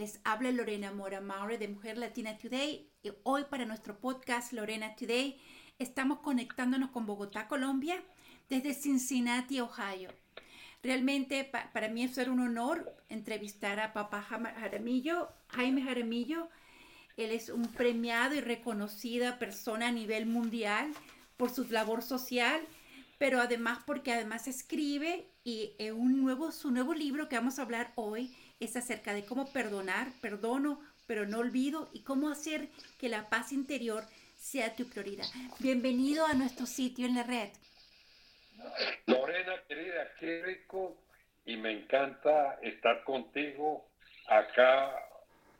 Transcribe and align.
Les 0.00 0.18
habla 0.24 0.50
Lorena 0.50 0.92
Mora 0.92 1.20
Maure 1.20 1.58
de 1.58 1.68
Mujer 1.68 1.98
Latina 1.98 2.38
Today 2.38 2.88
hoy 3.22 3.44
para 3.50 3.66
nuestro 3.66 3.98
podcast 3.98 4.50
Lorena 4.54 4.96
Today 4.96 5.38
estamos 5.78 6.20
conectándonos 6.20 6.88
con 6.88 7.04
Bogotá, 7.04 7.46
Colombia, 7.48 8.02
desde 8.48 8.72
Cincinnati, 8.72 9.60
Ohio. 9.60 10.08
Realmente 10.82 11.44
para 11.44 11.88
mí 11.88 12.02
es 12.02 12.16
un 12.16 12.40
honor 12.40 12.96
entrevistar 13.10 13.78
a 13.78 13.92
papá 13.92 14.22
Jaramillo, 14.22 15.28
Jaime 15.48 15.82
Jaramillo. 15.82 16.48
Él 17.18 17.32
es 17.32 17.50
un 17.50 17.66
premiado 17.66 18.34
y 18.34 18.40
reconocida 18.40 19.38
persona 19.38 19.88
a 19.88 19.92
nivel 19.92 20.24
mundial 20.24 20.94
por 21.36 21.50
su 21.50 21.68
labor 21.68 22.00
social, 22.00 22.62
pero 23.18 23.38
además 23.38 23.80
porque 23.86 24.14
además 24.14 24.48
escribe 24.48 25.26
y 25.44 25.74
en 25.78 25.94
un 25.94 26.22
nuevo, 26.22 26.52
su 26.52 26.70
nuevo 26.70 26.94
libro 26.94 27.28
que 27.28 27.36
vamos 27.36 27.58
a 27.58 27.62
hablar 27.62 27.92
hoy 27.96 28.34
es 28.60 28.76
acerca 28.76 29.14
de 29.14 29.24
cómo 29.24 29.50
perdonar, 29.52 30.12
perdono, 30.20 30.80
pero 31.06 31.26
no 31.26 31.38
olvido 31.38 31.88
y 31.94 32.02
cómo 32.02 32.28
hacer 32.28 32.68
que 32.98 33.08
la 33.08 33.28
paz 33.30 33.52
interior 33.52 34.04
sea 34.36 34.76
tu 34.76 34.86
prioridad. 34.88 35.24
Bienvenido 35.58 36.26
a 36.26 36.34
nuestro 36.34 36.66
sitio 36.66 37.06
en 37.06 37.14
la 37.14 37.22
red. 37.22 37.48
Lorena, 39.06 39.54
querida, 39.66 40.12
qué 40.20 40.42
rico 40.44 40.94
y 41.46 41.56
me 41.56 41.72
encanta 41.72 42.58
estar 42.62 43.02
contigo 43.04 43.86
acá 44.28 44.94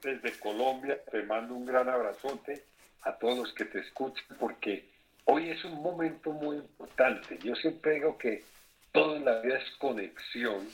desde 0.02 0.38
Colombia. 0.38 1.02
Te 1.10 1.22
mando 1.22 1.54
un 1.54 1.64
gran 1.64 1.88
abrazote 1.88 2.62
a 3.02 3.16
todos 3.16 3.38
los 3.38 3.54
que 3.54 3.64
te 3.64 3.80
escuchan 3.80 4.24
porque 4.38 4.84
hoy 5.24 5.48
es 5.48 5.64
un 5.64 5.82
momento 5.82 6.32
muy 6.32 6.56
importante. 6.56 7.38
Yo 7.42 7.54
siempre 7.56 7.94
digo 7.94 8.18
que 8.18 8.44
todo 8.92 9.16
en 9.16 9.24
la 9.24 9.40
vida 9.40 9.56
es 9.56 9.70
conexión 9.78 10.68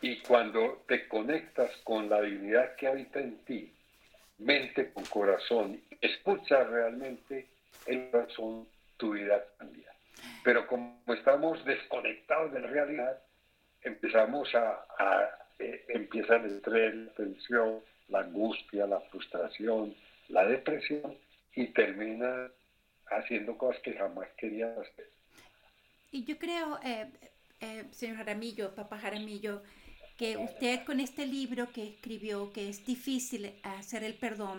y 0.00 0.18
cuando 0.20 0.84
te 0.86 1.08
conectas 1.08 1.70
con 1.84 2.08
la 2.08 2.20
divinidad 2.20 2.76
que 2.76 2.86
habita 2.86 3.20
en 3.20 3.38
ti, 3.44 3.72
mente 4.38 4.92
con 4.92 5.04
corazón, 5.06 5.80
escucha 6.00 6.64
realmente 6.64 7.48
el 7.86 8.10
corazón, 8.10 8.66
tu 8.96 9.12
vida 9.12 9.44
cambia. 9.58 9.92
Pero 10.42 10.66
como 10.66 11.02
estamos 11.08 11.64
desconectados 11.64 12.52
de 12.52 12.60
la 12.60 12.68
realidad, 12.68 13.18
empezamos 13.82 14.54
a, 14.54 14.84
a 14.98 15.44
eh, 15.58 15.84
empieza 15.88 16.36
el 16.36 16.46
estrés, 16.46 16.94
la 16.94 17.12
tensión, 17.12 17.80
la 18.08 18.20
angustia, 18.20 18.86
la 18.86 19.00
frustración, 19.00 19.94
la 20.28 20.44
depresión 20.46 21.16
y 21.54 21.68
termina 21.68 22.50
haciendo 23.06 23.56
cosas 23.56 23.80
que 23.82 23.92
jamás 23.92 24.28
querías 24.36 24.76
hacer. 24.76 25.08
Y 26.10 26.24
yo 26.24 26.38
creo, 26.38 26.78
eh, 26.84 27.06
eh, 27.60 27.84
señor 27.92 28.16
Jaramillo, 28.18 28.74
papá 28.74 28.98
Jaramillo, 28.98 29.62
que 30.16 30.36
usted 30.36 30.84
con 30.84 31.00
este 31.00 31.26
libro 31.26 31.72
que 31.72 31.88
escribió, 31.88 32.52
que 32.52 32.68
es 32.68 32.84
difícil 32.86 33.52
hacer 33.62 34.04
el 34.04 34.14
perdón, 34.14 34.58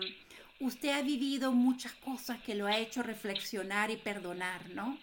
usted 0.60 0.90
ha 0.90 1.02
vivido 1.02 1.52
muchas 1.52 1.92
cosas 1.92 2.40
que 2.42 2.54
lo 2.54 2.66
ha 2.66 2.78
hecho 2.78 3.02
reflexionar 3.02 3.90
y 3.90 3.96
perdonar, 3.96 4.68
¿no? 4.70 4.98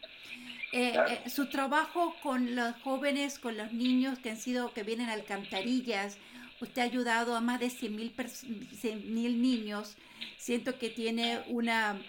Eh, 0.72 0.96
eh, 1.08 1.30
su 1.30 1.50
trabajo 1.50 2.16
con 2.24 2.56
los 2.56 2.76
jóvenes, 2.81 3.38
con 3.38 3.58
los 3.58 3.72
niños 3.74 4.18
que 4.20 4.31
han 4.31 4.38
sido, 4.38 4.74
que 4.74 4.84
vienen 4.84 5.09
a 5.09 5.14
alcantarillas, 5.14 6.18
usted 6.59 6.81
ha 6.81 6.86
ayudado 6.86 7.36
a 7.36 7.42
más 7.42 7.59
de 7.59 7.70
100 7.70 7.96
mil 7.96 9.42
niños. 9.42 9.96
Siento 10.38 10.80
que 10.80 10.90
tiene 10.90 11.44
una, 11.48 12.02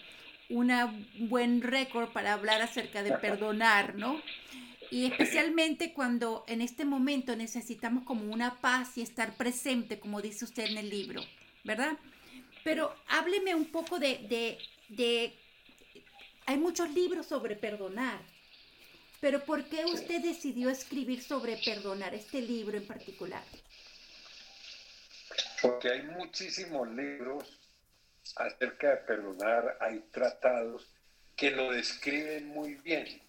una 0.48 0.94
buen 1.18 1.60
récord 1.60 2.08
para 2.10 2.32
hablar 2.32 2.62
acerca 2.62 3.02
de 3.02 3.12
perdonar, 3.18 3.96
¿no? 3.96 4.20
Y 4.94 5.06
especialmente 5.06 5.92
cuando 5.92 6.44
en 6.46 6.60
este 6.60 6.84
momento 6.84 7.34
necesitamos 7.34 8.04
como 8.04 8.32
una 8.32 8.60
paz 8.60 8.96
y 8.96 9.02
estar 9.02 9.36
presente, 9.36 9.98
como 9.98 10.22
dice 10.22 10.44
usted 10.44 10.66
en 10.66 10.78
el 10.78 10.88
libro, 10.88 11.20
¿verdad? 11.64 11.98
Pero 12.62 12.94
hábleme 13.08 13.56
un 13.56 13.72
poco 13.72 13.98
de, 13.98 14.56
de, 14.90 15.34
hay 16.46 16.58
muchos 16.58 16.90
libros 16.90 17.26
sobre 17.26 17.56
perdonar, 17.56 18.20
pero 19.20 19.44
¿por 19.44 19.64
qué 19.64 19.84
usted 19.84 20.22
decidió 20.22 20.70
escribir 20.70 21.24
sobre 21.24 21.56
perdonar 21.56 22.14
este 22.14 22.40
libro 22.40 22.76
en 22.76 22.86
particular? 22.86 23.42
Porque 25.60 25.90
hay 25.90 26.02
muchísimos 26.04 26.88
libros 26.90 27.58
acerca 28.36 28.90
de 28.90 28.96
perdonar, 28.98 29.76
hay 29.80 30.04
tratados 30.12 30.88
que 31.34 31.50
lo 31.50 31.72
describen 31.72 32.46
muy 32.46 32.76
bien, 32.76 33.24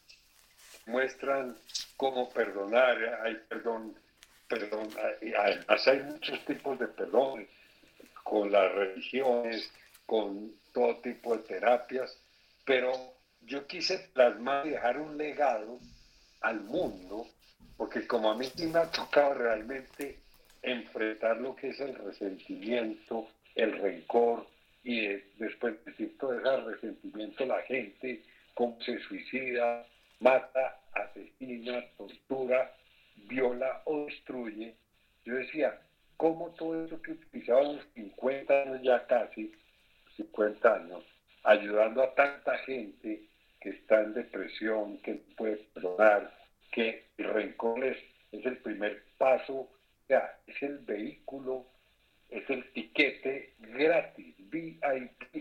muestran 0.86 1.56
cómo 1.98 2.30
perdonar, 2.30 3.22
hay 3.24 3.36
perdón, 3.48 3.96
perdón, 4.48 4.90
además 5.38 5.88
hay 5.88 6.00
muchos 6.04 6.44
tipos 6.46 6.78
de 6.80 6.88
perdón, 6.88 7.48
con 8.24 8.52
las 8.52 8.72
religiones, 8.74 9.72
con 10.06 10.52
todo 10.74 10.98
tipo 10.98 11.36
de 11.36 11.44
terapias, 11.44 12.18
pero 12.66 12.92
yo 13.42 13.66
quise 13.68 14.00
plasmar 14.14 14.66
y 14.66 14.72
dejar 14.72 15.00
un 15.00 15.18
legado 15.18 15.80
al 16.42 16.62
mundo, 16.62 17.28
porque 17.78 18.08
como 18.08 18.32
a 18.32 18.36
mí 18.36 18.46
sí 18.56 18.68
me 18.68 18.80
ha 18.80 18.92
tocado 18.92 19.36
realmente 19.36 20.20
enfrentar 20.62 21.38
lo 21.38 21.56
que 21.56 21.70
es 21.70 21.80
el 21.80 21.96
resentimiento, 21.96 23.28
el 23.56 23.78
rencor, 23.78 24.48
y 24.84 25.08
después 25.38 25.74
de 25.86 26.06
todo 26.20 26.38
ese 26.38 26.58
resentimiento 26.58 27.46
la 27.46 27.62
gente, 27.64 28.22
cómo 28.54 28.80
se 28.82 29.00
suicida, 29.00 29.86
mata, 30.20 30.80
asesina, 30.94 31.84
tortura, 31.98 32.72
viola 33.28 33.82
o 33.86 34.06
destruye. 34.06 34.76
Yo 35.26 35.36
decía, 35.36 35.80
¿cómo 36.18 36.52
todo 36.52 36.86
eso 36.86 37.02
que 37.02 37.12
utilizábamos 37.12 37.86
50 37.96 38.62
años 38.62 38.82
ya 38.84 39.06
casi, 39.08 39.52
50 40.16 40.74
años, 40.74 41.04
ayudando 41.44 42.04
a 42.04 42.14
tanta 42.16 42.58
gente 42.60 43.24
que 43.60 43.70
está 43.70 44.02
en 44.02 44.14
depresión, 44.14 44.98
que 45.00 45.16
puede 45.36 45.58
perdonar, 45.74 46.32
que 46.72 47.06
el 47.18 47.26
rencor 47.26 47.84
es, 47.84 47.98
el 48.32 48.58
primer 48.58 49.04
paso, 49.18 49.54
o 49.54 49.70
sea, 50.08 50.38
es 50.46 50.62
el 50.62 50.80
vehículo, 50.80 51.66
es 52.30 52.48
el 52.50 52.70
tiquete 52.74 53.54
gratis, 53.60 54.36
VIP 54.38 54.84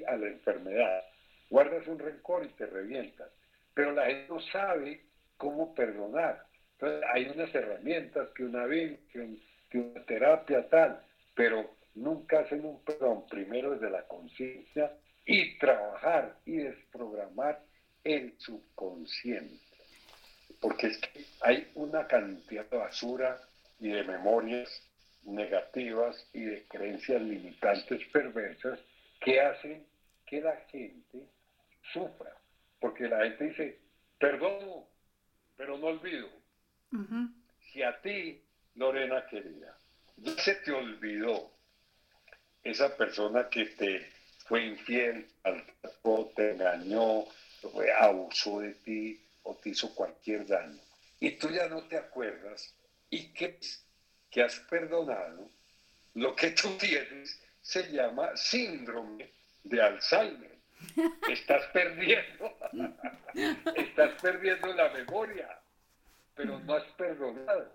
a 0.07 0.17
la 0.17 0.27
enfermedad. 0.29 1.05
Guardas 1.51 1.87
un 1.87 1.99
rencor 1.99 2.45
y 2.45 2.49
te 2.51 2.67
revientas, 2.67 3.29
pero 3.75 3.93
la 3.93 4.07
gente 4.07 4.33
no 4.33 4.41
sabe 4.41 5.03
cómo 5.37 5.75
perdonar. 5.75 6.47
Entonces 6.73 7.03
hay 7.13 7.27
unas 7.27 7.55
herramientas 7.55 8.29
que 8.35 8.45
una 8.45 8.67
vida, 8.67 8.97
que, 9.13 9.37
que 9.71 9.79
una 9.79 10.05
terapia 10.05 10.69
tal, 10.69 11.03
pero 11.35 11.71
nunca 11.95 12.41
hacen 12.41 12.65
un 12.65 12.83
perdón 12.85 13.27
primero 13.29 13.73
desde 13.73 13.91
la 13.91 14.07
conciencia 14.07 14.93
y 15.25 15.59
trabajar 15.59 16.37
y 16.45 16.57
desprogramar 16.57 17.61
el 18.03 18.35
subconsciente. 18.39 19.59
Porque 20.61 20.89
es 20.89 20.99
que 20.99 21.25
hay 21.41 21.71
una 21.75 22.07
cantidad 22.07 22.69
de 22.69 22.77
basura 22.77 23.41
y 23.81 23.89
de 23.89 24.05
memorias 24.05 24.83
negativas 25.25 26.29
y 26.33 26.43
de 26.43 26.65
creencias 26.69 27.21
limitantes 27.23 28.07
perversas 28.13 28.79
que 29.21 29.41
hacen 29.41 29.87
que 30.27 30.41
la 30.41 30.57
gente 30.69 31.27
sufra. 31.93 32.37
Porque 32.85 33.09
la 33.09 33.25
gente 33.25 33.45
dice, 33.45 33.79
perdono, 34.19 34.87
pero 35.57 35.79
no 35.79 35.87
olvido. 35.87 36.29
Si 37.73 37.83
a 37.83 37.99
ti, 38.03 38.39
Lorena 38.75 39.27
querida, 39.27 39.75
ya 40.19 40.33
se 40.37 40.57
te 40.57 40.71
olvidó 40.71 41.51
esa 42.63 42.95
persona 42.95 43.49
que 43.49 43.65
te 43.65 44.13
fue 44.47 44.67
infiel, 44.67 45.27
te 46.37 46.51
engañó, 46.51 47.25
abusó 47.99 48.61
de 48.61 48.75
ti 48.75 49.19
o 49.45 49.55
te 49.55 49.71
hizo 49.71 49.95
cualquier 49.95 50.47
daño 50.47 50.79
y 51.21 51.31
tú 51.39 51.49
ya 51.49 51.67
no 51.69 51.85
te 51.85 51.97
acuerdas 51.97 52.75
y 53.09 53.33
que, 53.33 53.59
que 54.31 54.43
has 54.43 54.61
perdonado, 54.69 55.49
lo 56.13 56.37
que 56.37 56.51
tú 56.51 56.77
tienes 56.77 57.41
se 57.63 57.91
llama 57.91 58.37
síndrome 58.37 59.31
de 59.63 59.81
Alzheimer. 59.81 60.54
Estás 61.29 61.67
perdiendo, 61.73 62.57
estás 63.77 64.23
perdiendo 64.23 64.73
la 64.75 64.91
memoria, 64.91 65.49
pero 66.35 66.59
no 66.61 66.75
has 66.75 66.85
perdonado. 66.93 67.73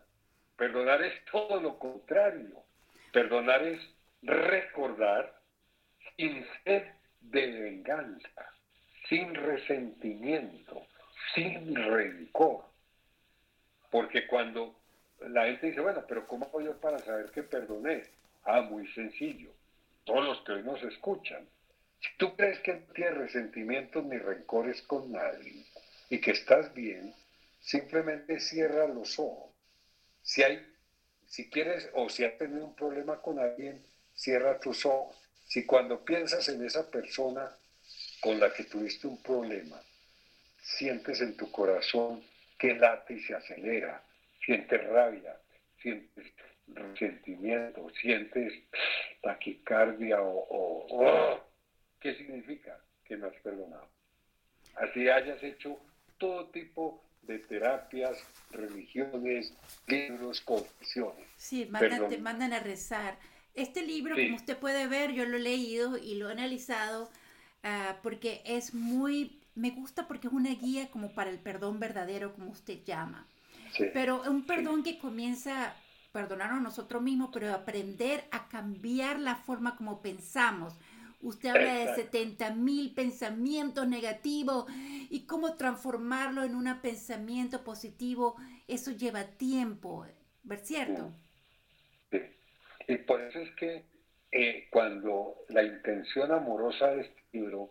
Perdonar 0.56 1.01
es 1.03 1.13
todo 1.31 1.59
lo 1.59 1.79
contrario. 1.79 2.63
Perdonar 3.11 3.63
es 3.63 3.79
recordar 4.21 5.39
sin 6.17 6.45
sed 6.63 6.83
de 7.21 7.47
venganza 7.61 8.50
sin 9.09 9.33
resentimiento, 9.33 10.85
sin 11.33 11.75
rencor. 11.75 12.65
Porque 13.89 14.27
cuando 14.27 14.75
la 15.19 15.45
gente 15.45 15.67
dice, 15.67 15.81
bueno, 15.81 16.03
pero 16.07 16.27
¿cómo 16.27 16.45
hago 16.45 16.61
yo 16.61 16.79
para 16.79 17.00
saber 17.00 17.31
que 17.31 17.44
perdoné? 17.44 18.03
Ah, 18.45 18.61
muy 18.61 18.88
sencillo. 18.94 19.50
Todos 20.06 20.25
los 20.25 20.41
que 20.41 20.53
hoy 20.53 20.63
nos 20.63 20.81
escuchan. 20.83 21.47
Si 21.99 22.07
tú 22.17 22.35
crees 22.35 22.59
que 22.59 22.73
no 22.73 22.93
tienes 22.93 23.17
resentimientos 23.17 24.05
ni 24.05 24.17
rencores 24.17 24.81
con 24.83 25.11
nadie 25.11 25.65
y 26.09 26.19
que 26.19 26.31
estás 26.31 26.73
bien, 26.73 27.13
simplemente 27.59 28.39
cierra 28.39 28.87
los 28.87 29.19
ojos. 29.19 29.51
Si 30.21 30.41
hay, 30.41 30.65
si 31.27 31.49
quieres 31.49 31.89
o 31.93 32.09
si 32.09 32.23
has 32.23 32.37
tenido 32.37 32.65
un 32.65 32.75
problema 32.75 33.21
con 33.21 33.39
alguien, 33.39 33.83
cierra 34.13 34.59
tus 34.59 34.85
ojos. 34.85 35.17
Si 35.45 35.65
cuando 35.65 36.03
piensas 36.05 36.47
en 36.49 36.63
esa 36.65 36.89
persona 36.89 37.51
con 38.21 38.39
la 38.39 38.53
que 38.53 38.63
tuviste 38.63 39.07
un 39.07 39.21
problema, 39.21 39.81
sientes 40.61 41.21
en 41.21 41.35
tu 41.35 41.51
corazón 41.51 42.23
que 42.57 42.75
late 42.75 43.15
y 43.15 43.19
se 43.19 43.35
acelera, 43.35 44.03
sientes 44.45 44.83
rabia, 44.87 45.35
sientes 45.81 46.27
resentimiento, 46.67 47.89
sientes 48.01 48.53
taquicardia 49.21 50.21
o, 50.21 50.45
o 50.49 51.48
¿qué 51.99 52.15
significa? 52.15 52.79
Que 53.03 53.17
no 53.17 53.27
has 53.27 53.35
perdonado. 53.43 53.87
Así 54.75 55.09
hayas 55.09 55.41
hecho 55.43 55.79
todo 56.17 56.47
tipo 56.49 57.03
de 57.23 57.39
terapias, 57.39 58.17
religiones, 58.51 59.53
libros, 59.87 60.41
confesiones. 60.41 61.27
Sí, 61.37 61.65
mandan, 61.65 62.09
te 62.09 62.17
mandan 62.17 62.53
a 62.53 62.59
rezar. 62.59 63.17
Este 63.53 63.81
libro, 63.81 64.15
como 64.15 64.35
usted 64.35 64.57
puede 64.57 64.87
ver, 64.87 65.11
yo 65.11 65.25
lo 65.25 65.37
he 65.37 65.41
leído 65.41 65.97
y 65.97 66.15
lo 66.15 66.29
he 66.29 66.31
analizado 66.31 67.09
ah, 67.63 67.97
porque 68.01 68.41
es 68.45 68.73
muy, 68.73 69.41
me 69.55 69.71
gusta 69.71 70.07
porque 70.07 70.27
es 70.27 70.33
una 70.33 70.53
guía 70.53 70.89
como 70.89 71.13
para 71.13 71.29
el 71.29 71.39
perdón 71.39 71.79
verdadero, 71.79 72.33
como 72.33 72.51
usted 72.51 72.83
llama. 72.85 73.27
Sí. 73.73 73.85
Pero 73.93 74.23
un 74.23 74.45
perdón 74.45 74.83
que 74.83 74.97
comienza 74.97 75.75
perdonarnos 76.11 76.61
nosotros 76.61 77.01
mismos, 77.01 77.29
pero 77.31 77.53
aprender 77.53 78.23
a 78.31 78.47
cambiar 78.47 79.19
la 79.19 79.35
forma 79.35 79.75
como 79.75 80.01
pensamos. 80.01 80.73
Usted 81.21 81.50
habla 81.50 81.74
de 81.74 81.95
70 81.95 82.51
mil 82.51 82.94
pensamientos 82.94 83.88
negativos 83.88 84.66
y 85.10 85.25
cómo 85.25 85.56
transformarlo 85.56 86.44
en 86.44 86.56
un 86.56 86.81
pensamiento 86.81 87.63
positivo. 87.63 88.36
Eso 88.68 88.92
lleva 88.92 89.25
tiempo, 89.25 90.06
¿ver 90.44 90.60
cierto? 90.60 91.12
Sí. 92.12 92.21
Y 92.88 92.98
por 92.98 93.21
eso 93.21 93.39
es 93.39 93.51
que 93.56 93.83
eh, 94.31 94.68
cuando 94.71 95.36
la 95.50 95.63
intención 95.63 96.31
amorosa 96.31 96.88
de 96.92 97.01
este 97.01 97.21
libro, 97.33 97.69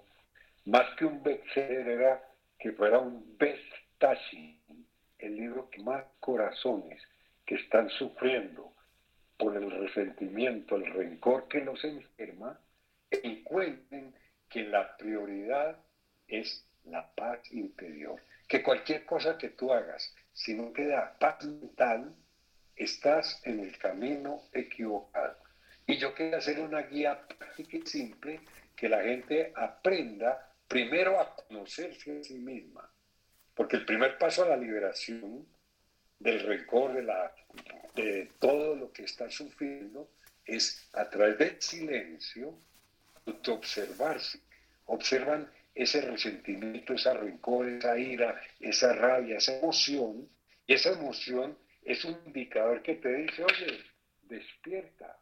más 0.66 0.84
que 0.96 1.06
un 1.06 1.22
bestseller, 1.22 1.88
era 1.88 2.22
que 2.58 2.72
fuera 2.72 2.98
un 2.98 3.36
best 3.38 3.78
el 5.18 5.36
libro 5.36 5.68
que 5.70 5.82
más 5.82 6.04
corazones 6.20 7.02
que 7.44 7.56
están 7.56 7.88
sufriendo 7.90 8.72
por 9.36 9.56
el 9.56 9.70
resentimiento, 9.70 10.76
el 10.76 10.86
rencor 10.86 11.48
que 11.48 11.60
los 11.60 11.82
enferma, 11.84 12.58
encuentren 13.10 14.14
que 14.48 14.64
la 14.64 14.96
prioridad 14.96 15.76
es 16.26 16.66
la 16.84 17.14
paz 17.14 17.40
interior. 17.52 18.20
Que 18.46 18.62
cualquier 18.62 19.04
cosa 19.04 19.36
que 19.36 19.50
tú 19.50 19.72
hagas, 19.72 20.14
si 20.32 20.54
no 20.54 20.72
te 20.72 20.86
da 20.86 21.16
paz 21.18 21.44
mental, 21.44 22.14
estás 22.76 23.40
en 23.44 23.60
el 23.60 23.76
camino 23.78 24.42
equivocado. 24.52 25.36
Y 25.86 25.98
yo 25.98 26.14
quiero 26.14 26.36
hacer 26.36 26.60
una 26.60 26.82
guía 26.82 27.26
práctica 27.26 27.76
y 27.76 27.86
simple 27.86 28.40
que 28.76 28.88
la 28.88 29.02
gente 29.02 29.52
aprenda 29.56 30.54
primero 30.68 31.18
a 31.18 31.34
conocerse 31.34 32.20
a 32.20 32.22
sí 32.22 32.34
misma. 32.34 32.88
Porque 33.54 33.76
el 33.76 33.84
primer 33.84 34.18
paso 34.18 34.44
a 34.44 34.48
la 34.48 34.56
liberación 34.56 35.46
del 36.18 36.40
rencor, 36.40 36.94
de, 36.94 37.02
la, 37.02 37.34
de 37.94 38.30
todo 38.38 38.76
lo 38.76 38.92
que 38.92 39.04
está 39.04 39.30
sufriendo, 39.30 40.10
es 40.44 40.88
a 40.92 41.08
través 41.08 41.38
del 41.38 41.60
silencio, 41.60 42.58
observarse. 43.48 44.40
Observan 44.86 45.50
ese 45.74 46.00
resentimiento, 46.00 46.94
esa 46.94 47.14
rencor, 47.14 47.68
esa 47.68 47.98
ira, 47.98 48.40
esa 48.60 48.92
rabia, 48.94 49.36
esa 49.38 49.58
emoción. 49.58 50.28
Y 50.66 50.74
esa 50.74 50.90
emoción 50.90 51.56
es 51.82 52.04
un 52.04 52.18
indicador 52.26 52.82
que 52.82 52.96
te 52.96 53.14
dice, 53.14 53.44
oye, 53.44 53.84
despierta. 54.22 55.16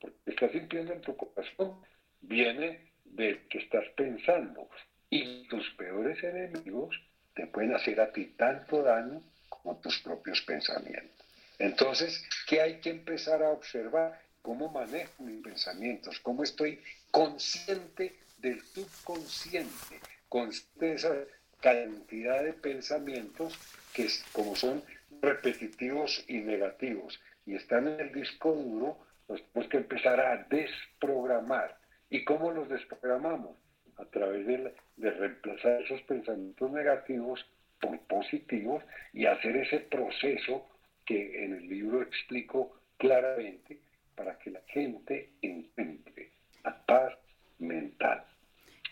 Porque 0.00 0.18
estás 0.26 0.52
sintiendo 0.52 0.92
en 0.92 1.00
tu 1.00 1.16
corazón, 1.16 1.80
viene 2.20 2.92
de 3.04 3.46
que 3.48 3.58
estás 3.58 3.84
pensando. 3.96 4.68
Y 5.08 5.46
tus 5.48 5.70
peores 5.74 6.22
enemigos 6.24 6.96
te 7.34 7.46
pueden 7.46 7.74
hacer 7.74 8.00
a 8.00 8.12
ti 8.12 8.34
tanto 8.36 8.82
daño 8.82 9.22
como 9.48 9.78
tus 9.80 10.00
propios 10.00 10.40
pensamientos. 10.42 11.26
Entonces, 11.58 12.28
¿qué 12.48 12.60
hay 12.60 12.80
que 12.80 12.90
empezar 12.90 13.42
a 13.42 13.50
observar? 13.50 14.20
¿Cómo 14.40 14.68
manejo 14.70 15.22
mis 15.22 15.42
pensamientos? 15.42 16.18
¿Cómo 16.20 16.42
estoy 16.42 16.80
consciente 17.12 18.18
del 18.38 18.60
subconsciente? 18.62 20.00
Consciente 20.28 20.86
de 20.86 20.94
esa 20.94 21.14
cantidad 21.60 22.42
de 22.42 22.54
pensamientos 22.54 23.56
que 23.94 24.08
como 24.32 24.56
son 24.56 24.82
repetitivos 25.20 26.24
y 26.26 26.38
negativos 26.38 27.20
y 27.46 27.54
están 27.54 27.86
en 27.86 28.00
el 28.00 28.12
disco 28.12 28.52
duro, 28.52 28.98
los 29.28 29.42
tenemos 29.52 29.70
que 29.70 29.76
empezar 29.76 30.20
a 30.20 30.44
desprogramar. 30.44 31.78
¿Y 32.10 32.24
cómo 32.24 32.50
los 32.50 32.68
desprogramamos? 32.68 33.56
A 33.96 34.06
través 34.06 34.46
de, 34.46 34.74
de 34.96 35.10
reemplazar 35.10 35.82
esos 35.82 36.00
pensamientos 36.02 36.70
negativos 36.72 37.46
por 37.78 37.98
positivos 38.06 38.82
y 39.12 39.26
hacer 39.26 39.56
ese 39.56 39.80
proceso 39.80 40.66
que 41.04 41.44
en 41.44 41.54
el 41.54 41.68
libro 41.68 42.02
explico 42.02 42.80
claramente 42.96 43.80
para 44.14 44.38
que 44.38 44.50
la 44.50 44.62
gente 44.66 45.32
encuentre 45.42 46.31
la 46.64 46.86
paz 46.86 47.12
mental. 47.58 48.26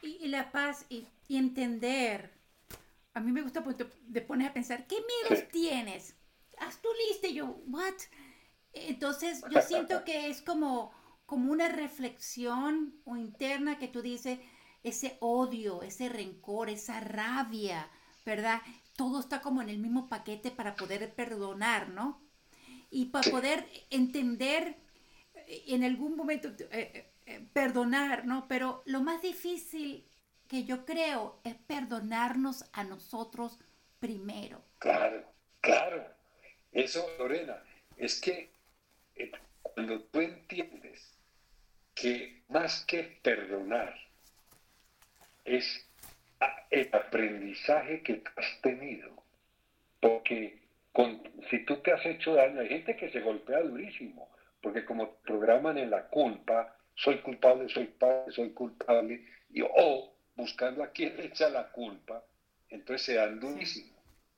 Y, 0.02 0.28
la 0.28 0.50
paz 0.50 0.86
y, 0.88 1.06
entender. 1.28 2.32
A 3.14 3.20
mí 3.20 3.32
me 3.32 3.42
gusta 3.42 3.62
porque 3.62 3.84
te 3.84 4.20
pones 4.20 4.48
a 4.48 4.52
pensar, 4.52 4.86
¿qué 4.86 4.96
miedos 4.96 5.48
tienes? 5.48 6.16
Haz 6.58 6.80
tu 6.80 6.88
lista 7.08 7.28
y 7.28 7.34
yo, 7.34 7.46
¿what? 7.66 7.94
Entonces 8.72 9.42
yo 9.50 9.60
siento 9.62 10.04
que 10.04 10.28
es 10.28 10.42
como, 10.42 10.92
como 11.26 11.52
una 11.52 11.68
reflexión 11.68 13.00
o 13.04 13.16
interna 13.16 13.78
que 13.78 13.88
tú 13.88 14.02
dices, 14.02 14.38
ese 14.82 15.18
odio, 15.20 15.82
ese 15.82 16.08
rencor, 16.08 16.70
esa 16.70 17.00
rabia, 17.00 17.90
¿verdad? 18.24 18.62
Todo 18.96 19.20
está 19.20 19.40
como 19.40 19.60
en 19.62 19.68
el 19.68 19.78
mismo 19.78 20.08
paquete 20.08 20.50
para 20.50 20.74
poder 20.74 21.14
perdonar, 21.14 21.90
¿no? 21.90 22.22
Y 22.90 23.06
para 23.06 23.30
poder 23.30 23.66
entender 23.90 24.76
eh, 25.34 25.64
en 25.68 25.84
algún 25.84 26.16
momento, 26.16 26.48
eh, 26.48 26.66
eh, 26.70 27.09
perdonar, 27.52 28.24
¿no? 28.24 28.46
Pero 28.48 28.82
lo 28.86 29.00
más 29.00 29.22
difícil 29.22 30.06
que 30.48 30.64
yo 30.64 30.84
creo 30.84 31.40
es 31.44 31.54
perdonarnos 31.54 32.64
a 32.72 32.84
nosotros 32.84 33.58
primero. 33.98 34.62
Claro, 34.78 35.24
claro. 35.60 36.04
Eso, 36.72 37.06
Lorena, 37.18 37.62
es 37.96 38.20
que 38.20 38.50
cuando 39.62 40.00
tú 40.00 40.20
entiendes 40.20 41.16
que 41.94 42.42
más 42.48 42.84
que 42.86 43.18
perdonar 43.22 43.94
es 45.44 45.86
el 46.70 46.88
aprendizaje 46.92 48.02
que 48.02 48.22
has 48.36 48.60
tenido. 48.62 49.10
Porque 50.00 50.58
si 51.50 51.64
tú 51.64 51.76
te 51.78 51.92
has 51.92 52.04
hecho 52.06 52.34
daño, 52.34 52.60
hay 52.60 52.68
gente 52.68 52.96
que 52.96 53.10
se 53.10 53.20
golpea 53.20 53.60
durísimo, 53.60 54.28
porque 54.62 54.84
como 54.84 55.12
programan 55.16 55.78
en 55.78 55.90
la 55.90 56.06
culpa, 56.08 56.76
soy 57.00 57.18
culpable, 57.22 57.68
soy 57.68 57.86
padre, 57.86 58.30
soy 58.30 58.50
culpable, 58.50 59.24
y, 59.50 59.62
o 59.62 60.12
buscando 60.36 60.82
a 60.82 60.88
quién 60.88 61.16
le 61.16 61.26
echa 61.26 61.48
la 61.48 61.70
culpa, 61.72 62.22
entonces 62.68 63.06
se 63.06 63.14
dan 63.14 63.40
durísimo. 63.40 63.96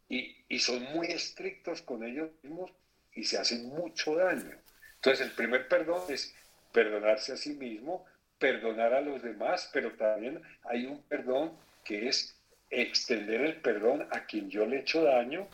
Y, 0.08 0.36
y 0.48 0.58
son 0.60 0.82
muy 0.92 1.08
estrictos 1.08 1.82
con 1.82 2.04
ellos 2.04 2.30
mismos 2.42 2.70
y 3.14 3.24
se 3.24 3.38
hacen 3.38 3.68
mucho 3.68 4.14
daño. 4.14 4.56
Entonces 4.96 5.26
el 5.26 5.32
primer 5.32 5.66
perdón 5.66 6.02
es 6.08 6.34
perdonarse 6.72 7.32
a 7.32 7.36
sí 7.36 7.54
mismo, 7.54 8.04
perdonar 8.38 8.94
a 8.94 9.00
los 9.00 9.22
demás, 9.22 9.68
pero 9.72 9.92
también 9.92 10.40
hay 10.64 10.86
un 10.86 11.02
perdón 11.02 11.56
que 11.84 12.08
es 12.08 12.36
extender 12.70 13.40
el 13.40 13.56
perdón 13.60 14.06
a 14.10 14.24
quien 14.24 14.48
yo 14.50 14.66
le 14.66 14.76
he 14.76 14.80
hecho 14.80 15.02
daño, 15.02 15.48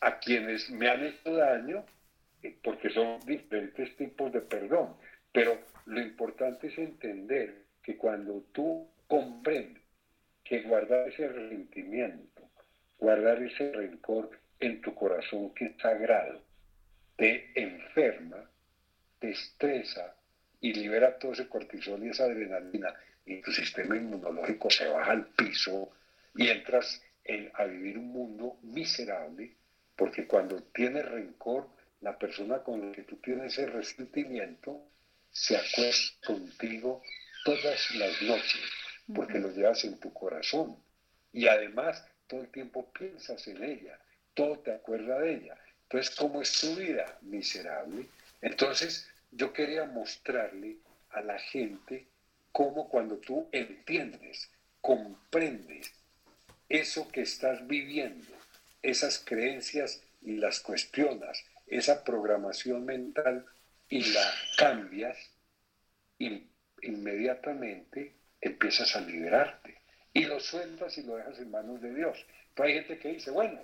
a 0.00 0.18
quienes 0.18 0.70
me 0.70 0.88
han 0.88 1.04
hecho 1.04 1.34
daño, 1.34 1.84
eh, 2.42 2.56
porque 2.62 2.90
son 2.90 3.20
diferentes 3.26 3.96
tipos 3.96 4.32
de 4.32 4.40
perdón. 4.40 4.96
Pero 5.34 5.58
lo 5.86 6.00
importante 6.00 6.68
es 6.68 6.78
entender 6.78 7.64
que 7.82 7.96
cuando 7.96 8.44
tú 8.52 8.88
comprendes 9.08 9.82
que 10.44 10.62
guardar 10.62 11.08
ese 11.08 11.26
resentimiento, 11.26 12.48
guardar 13.00 13.42
ese 13.42 13.72
rencor 13.72 14.30
en 14.60 14.80
tu 14.80 14.94
corazón 14.94 15.52
que 15.52 15.64
es 15.64 15.76
sagrado, 15.78 16.40
te 17.16 17.50
enferma, 17.60 18.48
te 19.18 19.30
estresa 19.30 20.14
y 20.60 20.72
libera 20.72 21.18
todo 21.18 21.32
ese 21.32 21.48
cortisol 21.48 22.04
y 22.04 22.10
esa 22.10 22.26
adrenalina 22.26 22.94
y 23.26 23.40
tu 23.40 23.50
sistema 23.50 23.96
inmunológico 23.96 24.70
se 24.70 24.86
baja 24.86 25.10
al 25.10 25.26
piso 25.26 25.90
y 26.36 26.46
entras 26.46 27.02
a 27.54 27.64
vivir 27.64 27.98
un 27.98 28.12
mundo 28.12 28.58
miserable, 28.62 29.50
porque 29.96 30.28
cuando 30.28 30.62
tienes 30.62 31.04
rencor, 31.06 31.66
la 32.02 32.16
persona 32.16 32.60
con 32.60 32.86
la 32.86 32.92
que 32.92 33.02
tú 33.02 33.16
tienes 33.16 33.58
ese 33.58 33.66
resentimiento 33.66 34.93
se 35.34 35.56
acuesta 35.56 36.26
contigo 36.26 37.02
todas 37.44 37.90
las 37.96 38.22
noches, 38.22 38.62
porque 39.14 39.38
lo 39.38 39.50
llevas 39.50 39.84
en 39.84 39.98
tu 39.98 40.12
corazón. 40.12 40.76
Y 41.32 41.48
además, 41.48 42.02
todo 42.28 42.42
el 42.42 42.48
tiempo 42.48 42.90
piensas 42.92 43.46
en 43.48 43.62
ella, 43.62 43.98
todo 44.32 44.60
te 44.60 44.72
acuerda 44.72 45.18
de 45.18 45.34
ella. 45.34 45.58
Entonces, 45.82 46.14
¿cómo 46.14 46.40
es 46.40 46.60
tu 46.60 46.76
vida? 46.76 47.18
Miserable. 47.22 48.06
Entonces, 48.40 49.10
yo 49.32 49.52
quería 49.52 49.84
mostrarle 49.84 50.76
a 51.10 51.20
la 51.20 51.38
gente 51.38 52.06
cómo 52.52 52.88
cuando 52.88 53.18
tú 53.18 53.48
entiendes, 53.50 54.48
comprendes 54.80 55.92
eso 56.68 57.08
que 57.08 57.22
estás 57.22 57.66
viviendo, 57.66 58.32
esas 58.82 59.18
creencias 59.18 60.00
y 60.22 60.36
las 60.36 60.60
cuestionas, 60.60 61.44
esa 61.66 62.04
programación 62.04 62.84
mental 62.84 63.44
y 63.88 64.12
la 64.12 64.32
cambias, 64.56 65.16
inmediatamente 66.82 68.14
empiezas 68.40 68.94
a 68.96 69.00
liberarte 69.00 69.78
y 70.12 70.24
lo 70.24 70.38
sueltas 70.40 70.96
y 70.98 71.02
lo 71.02 71.16
dejas 71.16 71.38
en 71.38 71.50
manos 71.50 71.80
de 71.80 71.94
Dios. 71.94 72.24
Pero 72.54 72.68
hay 72.68 72.74
gente 72.74 72.98
que 72.98 73.08
dice, 73.08 73.30
bueno, 73.30 73.60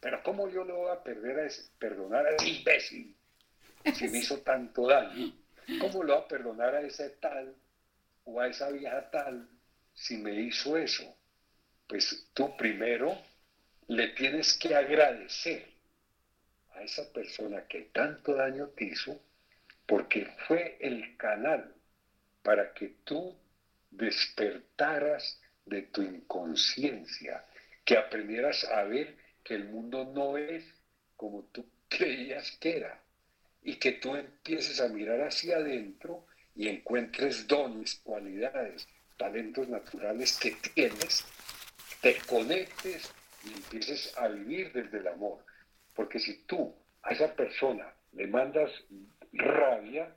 pero 0.00 0.22
¿cómo 0.22 0.48
yo 0.48 0.64
le 0.64 0.72
voy 0.72 0.90
a 0.90 1.02
perder 1.02 1.40
a 1.40 1.46
ese, 1.46 1.68
perdonar 1.78 2.26
a 2.26 2.30
ese 2.30 2.48
imbécil 2.48 3.16
si 3.94 4.08
me 4.08 4.18
hizo 4.18 4.38
tanto 4.38 4.86
daño? 4.86 5.32
¿Cómo 5.80 6.02
lo 6.02 6.14
voy 6.14 6.24
a 6.24 6.28
perdonar 6.28 6.74
a 6.74 6.80
ese 6.80 7.10
tal 7.10 7.54
o 8.24 8.40
a 8.40 8.48
esa 8.48 8.70
vieja 8.70 9.10
tal 9.10 9.48
si 9.94 10.16
me 10.16 10.32
hizo 10.34 10.76
eso? 10.76 11.16
Pues 11.86 12.28
tú 12.32 12.56
primero 12.56 13.16
le 13.88 14.08
tienes 14.08 14.56
que 14.56 14.74
agradecer 14.74 15.66
a 16.74 16.82
esa 16.82 17.12
persona 17.12 17.66
que 17.66 17.82
tanto 17.92 18.34
daño 18.34 18.68
te 18.68 18.84
hizo 18.84 19.20
porque 19.90 20.24
fue 20.46 20.76
el 20.78 21.16
canal 21.16 21.74
para 22.44 22.72
que 22.74 22.94
tú 23.02 23.36
despertaras 23.90 25.40
de 25.66 25.82
tu 25.82 26.00
inconsciencia, 26.02 27.44
que 27.84 27.96
aprendieras 27.98 28.62
a 28.66 28.84
ver 28.84 29.16
que 29.42 29.54
el 29.54 29.64
mundo 29.64 30.04
no 30.04 30.38
es 30.38 30.64
como 31.16 31.42
tú 31.50 31.66
creías 31.88 32.52
que 32.60 32.76
era, 32.76 33.00
y 33.64 33.80
que 33.80 33.90
tú 33.90 34.14
empieces 34.14 34.80
a 34.80 34.86
mirar 34.86 35.22
hacia 35.22 35.56
adentro 35.56 36.24
y 36.54 36.68
encuentres 36.68 37.48
dones, 37.48 37.96
cualidades, 38.04 38.86
talentos 39.16 39.68
naturales 39.68 40.38
que 40.38 40.52
tienes, 40.72 41.24
te 42.00 42.16
conectes 42.28 43.12
y 43.44 43.54
empieces 43.54 44.16
a 44.16 44.28
vivir 44.28 44.72
desde 44.72 44.98
el 44.98 45.08
amor. 45.08 45.44
Porque 45.96 46.20
si 46.20 46.44
tú 46.44 46.72
a 47.02 47.10
esa 47.10 47.34
persona 47.34 47.92
le 48.12 48.28
mandas 48.28 48.70
rabia, 49.32 50.14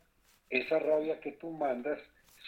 esa 0.50 0.80
rabia 0.80 1.20
que 1.20 1.34
tú 1.34 1.52
mandas 1.52 2.00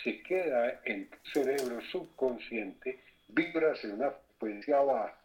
se 0.04 0.22
queda 0.24 0.82
en 0.86 1.10
tu 1.10 1.18
cerebro 1.34 1.82
subconsciente, 1.92 3.00
vibras 3.28 3.84
en 3.84 3.94
una 3.94 4.12
frecuencia 4.12 4.80
baja 4.82 5.18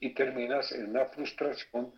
y 0.00 0.14
terminas 0.14 0.72
en 0.72 0.90
una 0.90 1.06
frustración, 1.06 1.92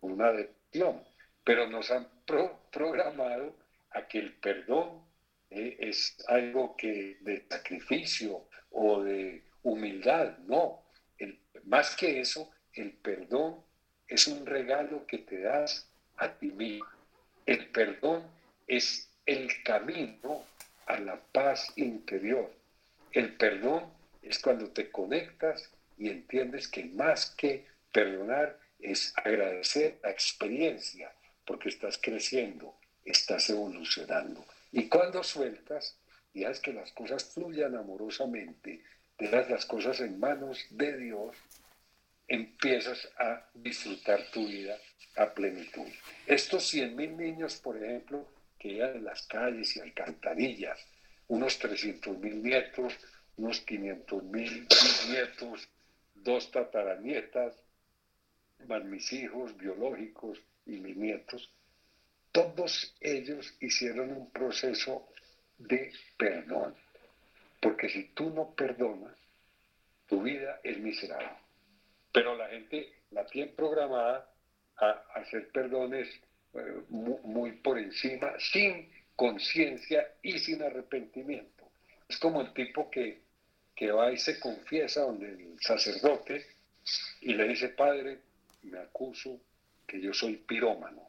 una 0.00 0.32
depresión. 0.32 1.02
Pero 1.44 1.68
nos 1.68 1.90
han 1.90 2.08
programado 2.24 3.56
a 3.90 4.06
que 4.06 4.18
el 4.18 4.34
perdón 4.34 5.04
eh, 5.50 5.76
es 5.80 6.16
algo 6.28 6.76
que 6.76 7.18
de 7.20 7.44
sacrificio 7.48 8.48
o 8.70 9.02
de 9.02 9.44
humildad. 9.62 10.38
No, 10.38 10.82
más 11.64 11.94
que 11.96 12.20
eso, 12.20 12.50
el 12.74 12.92
perdón 12.92 13.62
es 14.08 14.26
un 14.26 14.46
regalo 14.46 15.06
que 15.06 15.18
te 15.18 15.40
das 15.40 15.90
a 16.16 16.28
ti 16.38 16.50
mismo. 16.50 16.86
El 17.46 17.66
perdón 17.68 18.22
es 18.66 19.08
el 19.26 19.62
camino 19.62 20.44
a 20.86 20.98
la 20.98 21.16
paz 21.16 21.72
interior. 21.76 22.50
El 23.12 23.34
perdón 23.34 23.84
es 24.22 24.38
cuando 24.38 24.70
te 24.70 24.90
conectas 24.90 25.70
y 25.98 26.08
entiendes 26.08 26.68
que 26.68 26.84
más 26.84 27.34
que 27.36 27.66
perdonar 27.92 28.58
es 28.78 29.12
agradecer 29.16 29.98
la 30.02 30.10
experiencia, 30.10 31.12
porque 31.46 31.68
estás 31.68 31.98
creciendo, 31.98 32.74
estás 33.04 33.48
evolucionando. 33.50 34.44
Y 34.72 34.88
cuando 34.88 35.22
sueltas, 35.22 35.96
y 36.34 36.44
haces 36.44 36.60
que 36.60 36.72
las 36.72 36.92
cosas 36.92 37.24
fluyan 37.24 37.76
amorosamente, 37.76 38.82
dejas 39.18 39.50
las 39.50 39.66
cosas 39.66 40.00
en 40.00 40.18
manos 40.18 40.64
de 40.70 40.96
Dios, 40.96 41.36
empiezas 42.32 43.10
a 43.18 43.46
disfrutar 43.52 44.30
tu 44.32 44.46
vida 44.46 44.78
a 45.16 45.34
plenitud. 45.34 45.86
Estos 46.26 46.66
100 46.68 46.96
mil 46.96 47.14
niños, 47.14 47.56
por 47.56 47.76
ejemplo, 47.76 48.26
que 48.58 48.68
iban 48.68 48.96
en 48.96 49.04
las 49.04 49.26
calles 49.26 49.76
y 49.76 49.80
alcantarillas, 49.80 50.78
unos 51.28 51.58
300 51.58 52.16
mil 52.16 52.42
nietos, 52.42 52.94
unos 53.36 53.60
500 53.60 54.22
mil 54.24 54.66
nietos, 55.10 55.68
dos 56.14 56.50
tataranietas, 56.50 57.54
más 58.66 58.82
mis 58.82 59.12
hijos 59.12 59.54
biológicos 59.58 60.40
y 60.64 60.78
mis 60.78 60.96
nietos, 60.96 61.52
todos 62.30 62.96
ellos 63.00 63.54
hicieron 63.60 64.10
un 64.10 64.30
proceso 64.30 65.06
de 65.58 65.92
perdón. 66.16 66.74
Porque 67.60 67.90
si 67.90 68.04
tú 68.14 68.30
no 68.30 68.54
perdonas, 68.54 69.18
tu 70.06 70.22
vida 70.22 70.60
es 70.64 70.78
miserable. 70.78 71.41
Pero 72.12 72.36
la 72.36 72.48
gente 72.48 72.92
la 73.10 73.26
tiene 73.26 73.52
programada 73.52 74.30
a 74.76 74.90
hacer 75.14 75.48
perdones 75.50 76.08
eh, 76.54 76.82
muy, 76.88 77.52
por 77.52 77.78
encima, 77.78 78.32
sin 78.38 78.90
conciencia 79.16 80.06
y 80.22 80.38
sin 80.38 80.62
arrepentimiento. 80.62 81.70
Es 82.08 82.18
como 82.18 82.40
el 82.40 82.52
tipo 82.52 82.90
que, 82.90 83.22
que 83.74 83.90
va 83.90 84.12
y 84.12 84.18
se 84.18 84.38
confiesa 84.38 85.02
donde 85.02 85.28
el 85.28 85.56
sacerdote 85.60 86.44
y 87.20 87.34
le 87.34 87.48
dice, 87.48 87.68
padre, 87.70 88.18
me 88.62 88.78
acuso 88.78 89.40
que 89.86 90.00
yo 90.00 90.12
soy 90.12 90.36
pirómano. 90.36 91.08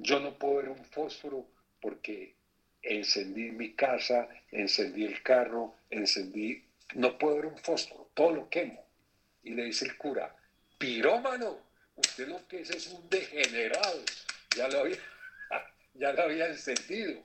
Yo 0.00 0.20
no 0.20 0.38
puedo 0.38 0.56
ver 0.56 0.68
un 0.68 0.84
fósforo 0.84 1.46
porque 1.80 2.34
encendí 2.82 3.50
mi 3.50 3.74
casa, 3.74 4.28
encendí 4.50 5.04
el 5.06 5.22
carro, 5.22 5.74
encendí, 5.88 6.62
no 6.94 7.16
puedo 7.16 7.36
ver 7.36 7.46
un 7.46 7.58
fósforo, 7.58 8.10
todo 8.12 8.32
lo 8.32 8.50
quemo. 8.50 8.83
Y 9.44 9.50
le 9.50 9.64
dice 9.64 9.84
el 9.84 9.96
cura, 9.96 10.34
pirómano, 10.78 11.60
usted 11.96 12.28
lo 12.28 12.46
que 12.48 12.60
es 12.60 12.70
es 12.70 12.88
un 12.88 13.08
degenerado, 13.08 14.02
ya 14.56 14.68
lo 14.68 14.80
había, 14.80 14.98
ya 15.94 16.12
lo 16.12 16.22
había 16.22 16.46
encendido. 16.46 17.22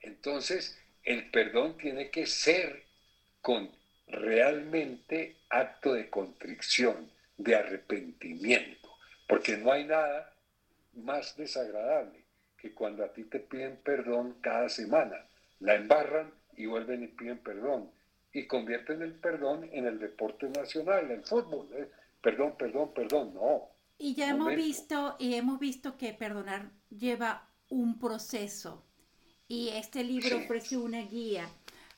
Entonces, 0.00 0.78
el 1.04 1.30
perdón 1.30 1.76
tiene 1.76 2.10
que 2.10 2.26
ser 2.26 2.84
con 3.40 3.70
realmente 4.06 5.36
acto 5.48 5.94
de 5.94 6.08
contrición, 6.08 7.10
de 7.36 7.56
arrepentimiento, 7.56 8.96
porque 9.26 9.56
no 9.56 9.72
hay 9.72 9.84
nada 9.84 10.32
más 10.94 11.36
desagradable 11.36 12.24
que 12.56 12.72
cuando 12.72 13.04
a 13.04 13.12
ti 13.12 13.24
te 13.24 13.40
piden 13.40 13.76
perdón 13.78 14.38
cada 14.40 14.68
semana, 14.68 15.26
la 15.58 15.74
embarran 15.74 16.32
y 16.56 16.66
vuelven 16.66 17.02
y 17.02 17.08
piden 17.08 17.38
perdón 17.38 17.90
y 18.32 18.46
convierten 18.46 19.02
el 19.02 19.14
perdón 19.14 19.68
en 19.72 19.86
el 19.86 19.98
deporte 19.98 20.48
nacional, 20.48 21.10
el 21.10 21.22
fútbol. 21.22 21.68
¿eh? 21.72 21.90
Perdón, 22.20 22.54
perdón, 22.58 22.92
perdón, 22.94 23.34
no. 23.34 23.68
Y 23.98 24.14
ya 24.14 24.30
hemos 24.30 24.54
visto 24.54 25.16
y 25.18 25.34
hemos 25.34 25.60
visto 25.60 25.96
que 25.96 26.12
perdonar 26.12 26.70
lleva 26.90 27.48
un 27.68 27.98
proceso 27.98 28.84
y 29.48 29.68
este 29.68 30.02
libro 30.02 30.38
ofrece 30.38 30.76
una 30.76 31.02
guía. 31.02 31.48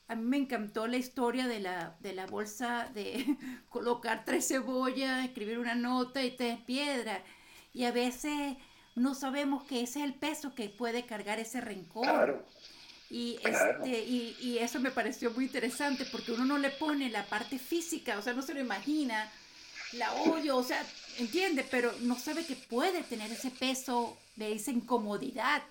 A 0.08 0.16
mí 0.16 0.24
me 0.24 0.36
encantó 0.36 0.86
la 0.86 0.96
historia 0.96 1.46
de 1.46 1.60
la, 1.60 1.96
de 2.00 2.12
la 2.12 2.26
bolsa 2.26 2.90
de 2.94 3.24
colocar 3.70 4.24
tres 4.24 4.48
cebollas, 4.48 5.24
escribir 5.24 5.58
una 5.58 5.74
nota 5.74 6.22
y 6.22 6.32
tres 6.32 6.58
piedras. 6.60 7.20
Y 7.72 7.84
a 7.84 7.92
veces 7.92 8.56
no 8.96 9.14
sabemos 9.14 9.64
que 9.64 9.82
ese 9.82 10.00
es 10.00 10.04
el 10.04 10.14
peso 10.14 10.54
que 10.54 10.68
puede 10.68 11.06
cargar 11.06 11.38
ese 11.38 11.60
rencor. 11.60 12.44
Y, 13.10 13.38
este, 13.44 13.98
y, 13.98 14.36
y, 14.40 14.58
eso 14.58 14.80
me 14.80 14.90
pareció 14.90 15.30
muy 15.30 15.44
interesante 15.44 16.04
porque 16.10 16.32
uno 16.32 16.44
no 16.44 16.58
le 16.58 16.70
pone 16.70 17.10
la 17.10 17.24
parte 17.26 17.58
física, 17.58 18.18
o 18.18 18.22
sea, 18.22 18.32
no 18.32 18.42
se 18.42 18.54
lo 18.54 18.60
imagina, 18.60 19.30
la 19.92 20.12
odio, 20.14 20.56
o 20.56 20.64
sea, 20.64 20.84
entiende, 21.18 21.64
pero 21.70 21.92
no 22.00 22.18
sabe 22.18 22.44
que 22.44 22.56
puede 22.56 23.02
tener 23.02 23.30
ese 23.30 23.50
peso 23.50 24.18
de 24.36 24.52
esa 24.52 24.70
incomodidad, 24.70 25.62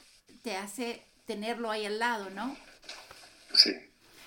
te 0.42 0.56
hace 0.56 1.04
tenerlo 1.26 1.72
ahí 1.72 1.86
al 1.86 2.00
lado, 2.00 2.30
¿no? 2.30 2.56
Sí, 3.54 3.74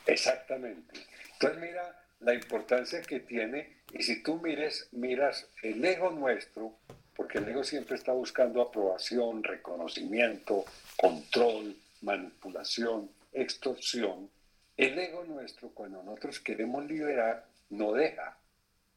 exactamente. 0.07 1.01
Entonces 1.33 1.61
mira 1.61 2.03
la 2.21 2.35
importancia 2.35 3.03
que 3.03 3.21
tiene 3.21 3.77
y 3.93 4.03
si 4.03 4.23
tú 4.23 4.41
mires, 4.41 4.89
miras 4.93 5.47
el 5.63 5.85
ego 5.85 6.11
nuestro, 6.11 6.79
porque 7.15 7.39
el 7.39 7.49
ego 7.49 7.65
siempre 7.65 7.97
está 7.97 8.13
buscando 8.13 8.61
aprobación, 8.61 9.43
reconocimiento, 9.43 10.65
control, 10.97 11.77
manipulación, 12.03 13.11
extorsión, 13.33 14.31
el 14.77 14.99
ego 14.99 15.25
nuestro 15.25 15.71
cuando 15.71 16.03
nosotros 16.03 16.41
queremos 16.41 16.85
liberar 16.87 17.47
no 17.71 17.93
deja 17.93 18.37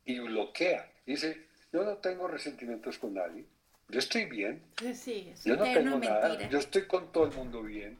y 0.06 0.20
bloquea. 0.20 0.92
Dice, 1.06 1.46
yo 1.72 1.84
no 1.84 1.98
tengo 1.98 2.28
resentimientos 2.28 2.98
con 2.98 3.14
nadie, 3.14 3.46
yo 3.90 4.00
estoy 4.00 4.26
bien. 4.26 4.62
Sí, 4.94 5.34
yo 5.44 5.56
no 5.56 5.64
tengo 5.64 5.98
nada. 5.98 6.48
Yo 6.50 6.60
estoy 6.60 6.86
con 6.86 7.12
todo 7.12 7.26
el 7.26 7.34
mundo 7.34 7.64
bien. 7.64 7.98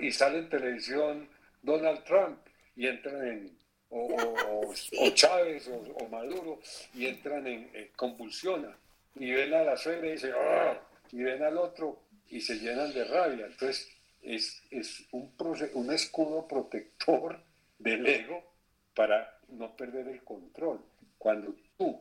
y, 0.00 0.12
sale 0.12 0.38
en 0.38 0.48
televisión 0.48 1.28
Donald 1.62 2.04
Trump 2.04 2.38
y 2.76 2.86
entran 2.86 3.26
en. 3.26 3.58
O, 3.90 4.72
Chávez 5.14 5.68
o, 5.68 6.08
Maduro 6.08 6.60
y 6.94 7.06
entran 7.06 7.46
en. 7.46 7.70
Eh, 7.74 7.90
convulsiona. 7.96 8.76
Y 9.16 9.32
ven 9.32 9.52
a 9.54 9.64
la 9.64 9.76
suegra 9.76 10.06
y 10.06 10.12
dicen. 10.12 10.32
¡Ah! 10.36 10.80
Y 11.10 11.22
ven 11.22 11.42
al 11.42 11.58
otro 11.58 12.00
y 12.30 12.40
se 12.40 12.58
llenan 12.58 12.92
de 12.92 13.04
rabia. 13.04 13.46
Entonces, 13.46 13.88
es, 14.24 14.62
es 14.70 15.06
un, 15.12 15.34
un 15.74 15.92
escudo 15.92 16.48
protector 16.48 17.40
del 17.78 18.06
ego 18.06 18.42
para 18.94 19.38
no 19.48 19.76
perder 19.76 20.08
el 20.08 20.22
control. 20.24 20.80
Cuando 21.18 21.54
tú 21.76 22.00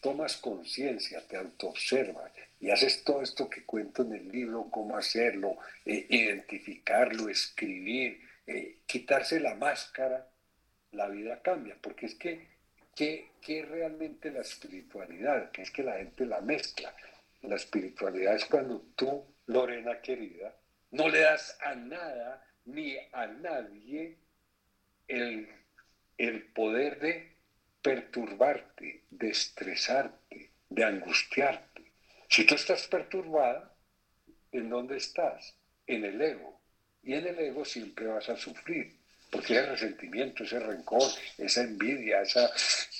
tomas 0.00 0.36
conciencia, 0.36 1.26
te 1.26 1.36
autoobservas 1.36 2.32
y 2.60 2.70
haces 2.70 3.04
todo 3.04 3.22
esto 3.22 3.48
que 3.48 3.64
cuento 3.64 4.02
en 4.02 4.14
el 4.14 4.28
libro, 4.28 4.68
cómo 4.70 4.96
hacerlo, 4.96 5.56
eh, 5.84 6.06
identificarlo, 6.08 7.28
escribir, 7.28 8.20
eh, 8.46 8.78
quitarse 8.86 9.40
la 9.40 9.54
máscara, 9.54 10.28
la 10.92 11.08
vida 11.08 11.42
cambia, 11.42 11.76
porque 11.80 12.06
es 12.06 12.14
que, 12.14 12.48
¿qué 12.94 13.30
es 13.46 13.68
realmente 13.68 14.30
la 14.30 14.40
espiritualidad? 14.40 15.50
Que 15.50 15.62
es 15.62 15.70
que 15.70 15.82
la 15.82 15.98
gente 15.98 16.26
la 16.26 16.40
mezcla. 16.40 16.94
La 17.42 17.54
espiritualidad 17.54 18.34
es 18.34 18.44
cuando 18.46 18.80
tú, 18.96 19.24
Lorena 19.46 20.00
querida, 20.00 20.57
no 20.90 21.08
le 21.08 21.20
das 21.20 21.56
a 21.60 21.74
nada 21.74 22.44
ni 22.64 22.96
a 23.12 23.26
nadie 23.26 24.16
el, 25.06 25.48
el 26.16 26.42
poder 26.52 26.98
de 27.00 27.32
perturbarte, 27.82 29.04
de 29.10 29.30
estresarte, 29.30 30.50
de 30.68 30.84
angustiarte. 30.84 31.92
Si 32.28 32.44
tú 32.44 32.54
estás 32.54 32.86
perturbada, 32.86 33.74
¿en 34.52 34.68
dónde 34.68 34.96
estás? 34.96 35.54
En 35.86 36.04
el 36.04 36.20
ego. 36.20 36.60
Y 37.02 37.14
en 37.14 37.26
el 37.26 37.38
ego 37.38 37.64
siempre 37.64 38.06
vas 38.06 38.28
a 38.28 38.36
sufrir, 38.36 38.94
porque 39.30 39.54
ese 39.54 39.66
resentimiento, 39.66 40.44
ese 40.44 40.58
rencor, 40.58 41.10
esa 41.38 41.62
envidia, 41.62 42.20
esa, 42.20 42.50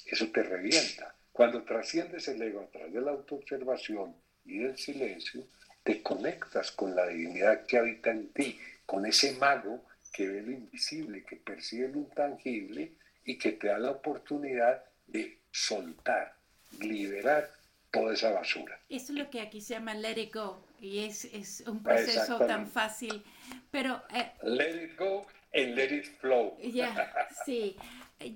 eso 0.06 0.28
te 0.28 0.42
revienta. 0.42 1.14
Cuando 1.32 1.62
trasciendes 1.62 2.26
el 2.28 2.40
ego 2.40 2.62
a 2.62 2.70
través 2.70 2.94
de 2.94 3.00
la 3.00 3.10
autoobservación 3.10 4.14
y 4.46 4.58
del 4.58 4.78
silencio, 4.78 5.44
te 5.88 6.02
conectas 6.02 6.70
con 6.72 6.94
la 6.94 7.06
divinidad 7.06 7.64
que 7.64 7.78
habita 7.78 8.10
en 8.10 8.28
ti, 8.34 8.60
con 8.84 9.06
ese 9.06 9.32
mago 9.36 9.82
que 10.12 10.28
ve 10.28 10.42
lo 10.42 10.52
invisible, 10.52 11.24
que 11.24 11.36
percibe 11.36 11.88
lo 11.88 12.00
intangible 12.00 12.92
y 13.24 13.38
que 13.38 13.52
te 13.52 13.68
da 13.68 13.78
la 13.78 13.92
oportunidad 13.92 14.84
de 15.06 15.38
soltar, 15.50 16.34
liberar 16.78 17.50
toda 17.90 18.12
esa 18.12 18.32
basura. 18.32 18.78
Eso 18.90 19.14
es 19.14 19.18
lo 19.18 19.30
que 19.30 19.40
aquí 19.40 19.62
se 19.62 19.72
llama 19.72 19.94
let 19.94 20.20
it 20.20 20.34
go 20.34 20.62
y 20.78 21.06
es, 21.06 21.24
es 21.24 21.62
un 21.66 21.82
proceso 21.82 22.36
tan 22.46 22.68
fácil, 22.68 23.24
pero... 23.70 24.02
Eh, 24.14 24.30
let 24.42 24.84
it 24.84 24.98
go 24.98 25.26
and 25.54 25.74
let 25.74 25.90
it 25.90 26.04
flow. 26.20 26.58
Ya, 26.60 27.30
sí. 27.46 27.76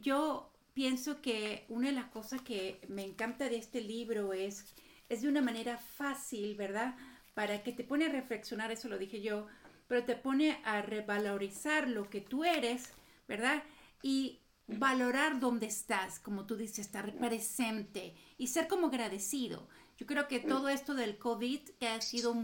Yo 0.01 0.51
pienso 0.73 1.21
que 1.21 1.67
una 1.69 1.89
de 1.89 1.97
las 1.97 2.07
cosas 2.07 2.41
que 2.41 2.81
me 2.89 3.05
encanta 3.05 3.51
de 3.51 3.59
este 3.59 3.83
libro 3.83 4.33
es, 4.33 4.75
es 5.11 5.21
de 5.21 5.29
una 5.29 5.43
manera 5.43 5.77
fácil, 5.77 6.55
¿verdad? 6.55 6.95
Para 7.35 7.63
que 7.63 7.73
te 7.73 7.85
pone 7.85 8.07
a 8.07 8.11
reflexionar, 8.11 8.71
eso 8.71 8.89
lo 8.89 8.99
dije 8.99 9.21
yo, 9.23 9.47
pero 9.89 10.05
te 10.05 10.17
pone 10.17 10.61
a 10.65 10.83
revalorizar 10.83 11.89
lo 11.89 12.09
que 12.11 12.21
tú 12.21 12.45
eres, 12.45 12.93
¿verdad? 13.27 13.63
Y 14.03 14.41
valorar 14.67 15.41
dónde 15.41 15.67
estás, 15.67 16.19
como 16.19 16.47
tú 16.47 16.57
dices, 16.57 16.81
estar 16.81 17.15
presente 17.15 18.15
y 18.39 18.49
ser 18.49 18.69
como 18.69 18.89
agradecido. 18.89 19.69
Yo 19.99 20.07
creo 20.07 20.29
que 20.29 20.41
todo 20.41 20.69
esto 20.69 20.95
del 20.95 21.19
COVID 21.19 21.61
que 21.79 21.89
ha 21.89 22.01
sido 22.01 22.35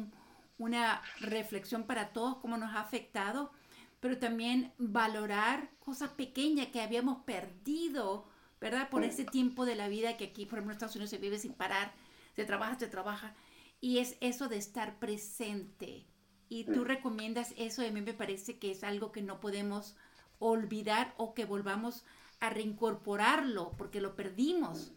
una 0.58 1.02
reflexión 1.20 1.84
para 1.84 2.12
todos, 2.12 2.36
cómo 2.38 2.56
nos 2.56 2.74
ha 2.74 2.80
afectado, 2.80 3.52
pero 4.00 4.18
también 4.18 4.72
valorar 4.78 5.70
cosas 5.78 6.10
pequeñas 6.10 6.68
que 6.68 6.80
habíamos 6.80 7.24
perdido, 7.24 8.28
¿verdad? 8.60 8.88
Por 8.88 9.04
ese 9.04 9.24
tiempo 9.24 9.64
de 9.64 9.74
la 9.74 9.88
vida 9.88 10.16
que 10.16 10.26
aquí, 10.26 10.46
por 10.46 10.58
ejemplo, 10.58 10.72
en 10.72 10.76
Estados 10.76 10.96
Unidos 10.96 11.10
se 11.10 11.18
vive 11.18 11.38
sin 11.38 11.52
parar, 11.52 11.92
se 12.34 12.44
trabaja, 12.44 12.78
se 12.78 12.88
trabaja. 12.88 13.34
Y 13.80 13.98
es 13.98 14.16
eso 14.20 14.48
de 14.48 14.56
estar 14.56 14.98
presente. 14.98 16.06
Y 16.48 16.64
tú 16.64 16.84
recomiendas 16.84 17.52
eso, 17.58 17.82
a 17.82 17.90
mí 17.90 18.00
me 18.00 18.14
parece 18.14 18.58
que 18.58 18.70
es 18.70 18.82
algo 18.82 19.12
que 19.12 19.22
no 19.22 19.38
podemos 19.38 19.96
olvidar 20.38 21.14
o 21.16 21.34
que 21.34 21.44
volvamos 21.44 22.04
a 22.40 22.50
reincorporarlo 22.50 23.72
porque 23.76 24.00
lo 24.00 24.16
perdimos. 24.16 24.92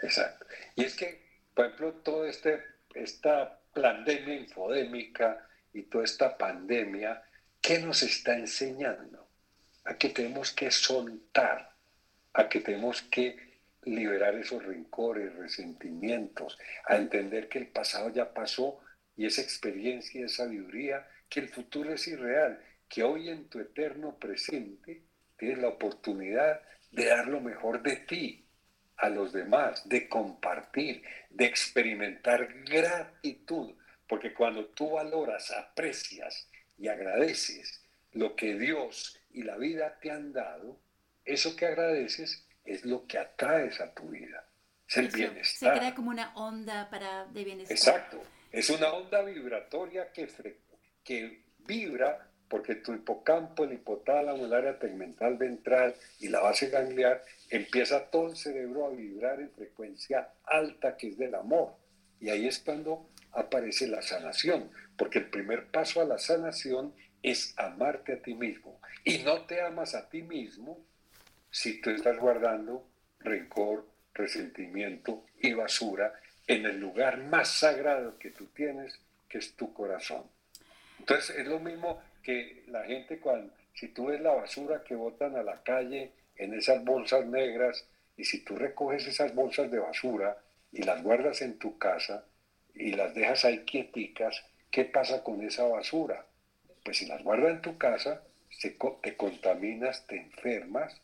Exacto. 0.00 0.46
Y 0.76 0.84
es 0.84 0.96
que, 0.96 1.22
por 1.54 1.66
ejemplo, 1.66 1.92
toda 1.94 2.28
este, 2.28 2.62
esta 2.94 3.60
pandemia 3.74 4.34
infodémica 4.34 5.46
y 5.72 5.82
toda 5.82 6.04
esta 6.04 6.36
pandemia, 6.36 7.22
¿qué 7.60 7.78
nos 7.80 8.02
está 8.02 8.36
enseñando? 8.36 9.28
A 9.84 9.96
que 9.96 10.10
tenemos 10.10 10.52
que 10.52 10.70
soltar, 10.70 11.74
a 12.32 12.48
que 12.48 12.60
tenemos 12.60 13.02
que 13.02 13.51
liberar 13.84 14.34
esos 14.36 14.64
rencores, 14.64 15.34
resentimientos, 15.34 16.58
a 16.86 16.96
entender 16.96 17.48
que 17.48 17.58
el 17.58 17.68
pasado 17.68 18.10
ya 18.10 18.32
pasó 18.32 18.80
y 19.16 19.26
esa 19.26 19.42
experiencia 19.42 20.24
esa 20.24 20.44
sabiduría, 20.44 21.06
que 21.28 21.40
el 21.40 21.48
futuro 21.48 21.92
es 21.92 22.06
irreal 22.08 22.62
que 22.88 23.02
hoy 23.02 23.30
en 23.30 23.48
tu 23.48 23.58
eterno 23.58 24.18
presente 24.18 25.02
tienes 25.38 25.58
la 25.58 25.68
oportunidad 25.68 26.60
de 26.90 27.06
dar 27.06 27.26
lo 27.26 27.40
mejor 27.40 27.82
de 27.82 27.96
ti 27.96 28.46
a 28.98 29.08
los 29.08 29.32
demás, 29.32 29.88
de 29.88 30.08
compartir, 30.08 31.02
de 31.30 31.46
experimentar 31.46 32.62
gratitud, 32.64 33.74
porque 34.06 34.34
cuando 34.34 34.66
tú 34.66 34.90
valoras, 34.90 35.50
aprecias 35.50 36.48
y 36.78 36.88
agradeces 36.88 37.82
lo 38.12 38.36
que 38.36 38.58
Dios 38.58 39.18
y 39.30 39.42
la 39.42 39.56
vida 39.56 39.98
te 40.00 40.10
han 40.10 40.34
dado, 40.34 40.78
eso 41.24 41.56
que 41.56 41.66
agradeces 41.66 42.46
es 42.64 42.84
lo 42.84 43.06
que 43.06 43.18
atraes 43.18 43.80
a 43.80 43.92
tu 43.92 44.08
vida. 44.08 44.46
Es 44.88 44.96
el 44.96 45.08
bienestar. 45.08 45.74
Se 45.74 45.78
crea 45.78 45.94
como 45.94 46.10
una 46.10 46.34
onda 46.34 46.88
para, 46.90 47.26
de 47.26 47.44
bienestar. 47.44 47.76
Exacto. 47.76 48.22
Es 48.50 48.68
una 48.70 48.92
onda 48.92 49.22
vibratoria 49.22 50.12
que, 50.12 50.28
que 51.02 51.44
vibra 51.58 52.28
porque 52.52 52.74
tu 52.74 52.92
hipocampo, 52.92 53.64
el 53.64 53.72
hipotálamo, 53.72 54.44
el 54.44 54.52
área 54.52 54.78
tegmental 54.78 55.38
ventral 55.38 55.94
y 56.20 56.28
la 56.28 56.40
base 56.40 56.68
gangliar, 56.68 57.24
empieza 57.48 58.10
todo 58.10 58.28
el 58.28 58.36
cerebro 58.36 58.84
a 58.84 58.90
vibrar 58.90 59.40
en 59.40 59.50
frecuencia 59.52 60.34
alta, 60.44 60.98
que 60.98 61.08
es 61.08 61.16
del 61.16 61.34
amor. 61.34 61.76
Y 62.20 62.28
ahí 62.28 62.46
es 62.46 62.58
cuando 62.58 63.08
aparece 63.32 63.88
la 63.88 64.02
sanación, 64.02 64.70
porque 64.98 65.20
el 65.20 65.30
primer 65.30 65.68
paso 65.68 66.02
a 66.02 66.04
la 66.04 66.18
sanación 66.18 66.94
es 67.22 67.54
amarte 67.56 68.12
a 68.12 68.20
ti 68.20 68.34
mismo. 68.34 68.78
Y 69.02 69.20
no 69.20 69.46
te 69.46 69.62
amas 69.62 69.94
a 69.94 70.10
ti 70.10 70.20
mismo 70.20 70.84
si 71.52 71.80
tú 71.82 71.90
estás 71.90 72.16
guardando 72.18 72.88
rencor, 73.20 73.86
resentimiento 74.14 75.26
y 75.38 75.52
basura 75.52 76.14
en 76.46 76.64
el 76.64 76.80
lugar 76.80 77.18
más 77.18 77.48
sagrado 77.48 78.18
que 78.18 78.30
tú 78.30 78.46
tienes, 78.46 78.98
que 79.28 79.38
es 79.38 79.54
tu 79.54 79.72
corazón. 79.72 80.24
Entonces 80.98 81.36
es 81.36 81.46
lo 81.46 81.60
mismo 81.60 82.02
que 82.22 82.64
la 82.68 82.84
gente 82.84 83.20
cuando, 83.20 83.52
si 83.74 83.88
tú 83.88 84.06
ves 84.06 84.20
la 84.20 84.32
basura 84.32 84.82
que 84.82 84.94
botan 84.94 85.36
a 85.36 85.42
la 85.42 85.62
calle 85.62 86.12
en 86.36 86.54
esas 86.54 86.82
bolsas 86.84 87.26
negras, 87.26 87.86
y 88.16 88.24
si 88.24 88.44
tú 88.44 88.56
recoges 88.56 89.06
esas 89.06 89.34
bolsas 89.34 89.70
de 89.70 89.78
basura 89.78 90.38
y 90.70 90.82
las 90.82 91.02
guardas 91.02 91.42
en 91.42 91.58
tu 91.58 91.78
casa 91.78 92.24
y 92.74 92.92
las 92.92 93.14
dejas 93.14 93.44
ahí 93.44 93.60
quieticas, 93.64 94.44
¿qué 94.70 94.84
pasa 94.84 95.22
con 95.22 95.42
esa 95.42 95.64
basura? 95.64 96.26
Pues 96.84 96.98
si 96.98 97.06
las 97.06 97.22
guardas 97.22 97.52
en 97.52 97.62
tu 97.62 97.78
casa, 97.78 98.22
te 98.60 99.16
contaminas, 99.16 100.06
te 100.06 100.16
enfermas 100.16 101.00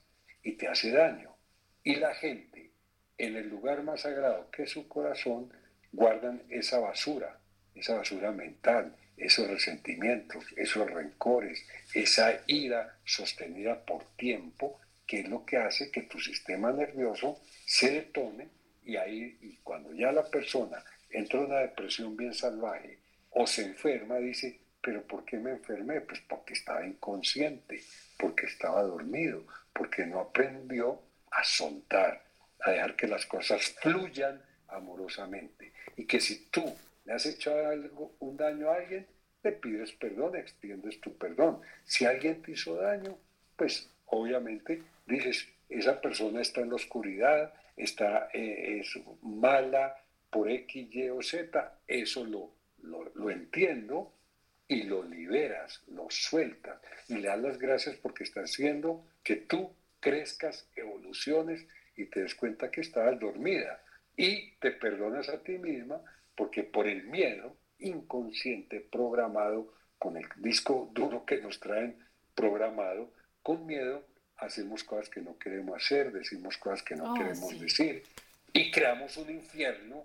y 0.49 0.53
te 0.53 0.67
hace 0.67 0.91
daño. 0.91 1.37
Y 1.85 1.97
la 1.97 2.15
gente, 2.15 2.71
en 3.19 3.37
el 3.37 3.51
lugar 3.51 3.83
más 3.83 4.01
sagrado 4.01 4.51
que 4.51 4.63
es 4.63 4.71
su 4.71 4.89
corazón, 4.89 5.53
guardan 5.93 6.43
esa 6.49 6.79
basura, 6.79 7.39
esa 7.75 7.97
basura 7.97 8.33
mental, 8.33 8.97
esos 9.19 9.47
resentimientos, 9.47 10.47
esos 10.57 10.91
rencores, 10.91 11.67
esa 11.93 12.41
ira 12.47 12.99
sostenida 13.05 13.85
por 13.85 14.05
tiempo, 14.17 14.81
que 15.07 15.21
es 15.21 15.29
lo 15.29 15.45
que 15.45 15.59
hace 15.59 15.91
que 15.91 16.03
tu 16.03 16.19
sistema 16.19 16.73
nervioso 16.73 17.43
se 17.67 17.91
detone 17.91 18.49
y 18.85 18.97
ahí 18.97 19.37
y 19.43 19.57
cuando 19.59 19.93
ya 19.93 20.13
la 20.13 20.25
persona 20.25 20.83
entra 21.11 21.41
en 21.41 21.47
una 21.47 21.59
depresión 21.59 22.17
bien 22.17 22.33
salvaje 22.33 23.01
o 23.31 23.47
se 23.47 23.65
enferma, 23.65 24.17
dice, 24.17 24.61
pero 24.81 25.03
¿por 25.03 25.27
qué 25.27 25.37
me 25.37 25.51
enfermé? 25.51 26.01
Pues 26.01 26.21
porque 26.27 26.55
estaba 26.55 26.87
inconsciente, 26.87 27.83
porque 28.19 28.47
estaba 28.47 28.83
dormido, 28.83 29.45
porque 29.73 30.05
no 30.05 30.21
aprendió 30.21 31.01
a 31.31 31.45
soltar, 31.45 32.23
a 32.61 32.73
dejar 32.73 32.97
que 32.97 33.07
las 33.07 33.25
cosas 33.25 33.75
fluyan 33.81 34.43
amorosamente. 34.69 35.73
Y 35.97 36.05
que 36.05 36.21
si 36.21 36.47
tú 36.51 36.75
le 37.05 37.13
has 37.15 37.25
hecho 37.25 37.55
algo, 37.67 38.13
un 38.19 38.37
daño 38.37 38.71
a 38.71 38.77
alguien, 38.77 39.07
le 39.43 39.53
pides 39.53 39.93
perdón, 39.93 40.37
extiendes 40.37 41.01
tu 41.01 41.17
perdón. 41.17 41.61
Si 41.85 42.05
alguien 42.05 42.43
te 42.43 42.53
hizo 42.53 42.75
daño, 42.75 43.17
pues 43.57 43.89
obviamente 44.07 44.83
dices, 45.07 45.49
esa 45.69 46.01
persona 46.01 46.41
está 46.41 46.61
en 46.61 46.71
la 46.71 46.77
oscuridad, 46.77 47.55
está, 47.77 48.29
eh, 48.33 48.81
es 48.81 48.99
mala 49.23 49.97
por 50.31 50.51
X, 50.51 50.89
Y 50.93 51.09
o 51.09 51.23
Z, 51.23 51.73
eso 51.87 52.25
lo, 52.25 52.51
lo, 52.83 53.11
lo 53.15 53.31
entiendo 53.31 54.13
y 54.69 54.83
lo 54.83 55.03
liberas, 55.03 55.83
lo 55.89 56.07
sueltas 56.11 56.81
y 57.09 57.15
le 57.15 57.29
das 57.29 57.41
las 57.41 57.59
gracias 57.59 57.97
porque 57.97 58.25
está 58.25 58.43
haciendo 58.43 59.05
que 59.25 59.37
tú 59.37 59.75
crezcas, 59.99 60.69
evoluciones 60.77 61.67
y 61.97 62.05
te 62.07 62.21
des 62.21 62.35
cuenta 62.35 62.71
que 62.71 62.83
estabas 62.83 63.19
dormida 63.19 63.83
y 64.17 64.53
te 64.57 64.71
perdonas 64.71 65.29
a 65.31 65.43
ti 65.43 65.59
misma 65.59 66.01
porque 66.35 66.63
por 66.63 66.87
el 66.87 67.05
miedo 67.05 67.57
inconsciente 67.79 68.81
programado 68.81 69.75
con 69.99 70.17
el 70.17 70.27
disco 70.37 70.91
duro 70.93 71.25
que 71.25 71.39
nos 71.39 71.59
traen 71.59 71.99
programado, 72.35 73.13
con 73.43 73.67
miedo 73.67 74.07
hacemos 74.37 74.85
cosas 74.85 75.09
que 75.09 75.21
no 75.21 75.39
queremos 75.39 75.83
hacer, 75.83 76.13
decimos 76.13 76.59
cosas 76.59 76.83
que 76.83 76.95
no 76.95 77.13
oh, 77.13 77.15
queremos 77.15 77.59
decir 77.59 78.03
y 78.53 78.71
creamos 78.71 79.17
un 79.17 79.31
infierno 79.31 80.05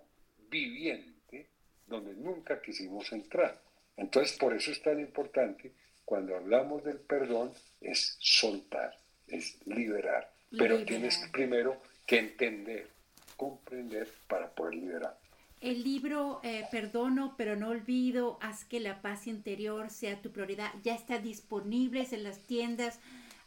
viviente 0.49 1.49
donde 1.85 2.13
nunca 2.13 2.61
quisimos 2.61 3.11
entrar. 3.11 3.61
Entonces, 3.97 4.37
por 4.37 4.53
eso 4.53 4.71
es 4.71 4.81
tan 4.81 4.99
importante 4.99 5.73
cuando 6.05 6.35
hablamos 6.35 6.83
del 6.83 6.99
perdón, 6.99 7.51
es 7.81 8.17
soltar, 8.19 8.99
es 9.27 9.57
liberar. 9.65 10.31
Pero 10.55 10.83
tienes 10.85 11.17
primero 11.31 11.81
que 12.05 12.19
entender, 12.19 12.89
comprender 13.37 14.07
para 14.27 14.49
poder 14.51 14.75
liberar. 14.75 15.17
El 15.61 15.83
libro 15.83 16.41
eh, 16.43 16.65
Perdono 16.69 17.35
pero 17.37 17.55
no 17.55 17.69
olvido, 17.69 18.37
haz 18.41 18.65
que 18.65 18.79
la 18.79 19.01
paz 19.01 19.27
interior 19.27 19.89
sea 19.89 20.21
tu 20.21 20.31
prioridad, 20.31 20.71
ya 20.83 20.93
está 20.93 21.19
disponible 21.19 22.05
en 22.11 22.23
las 22.23 22.39
tiendas 22.39 22.99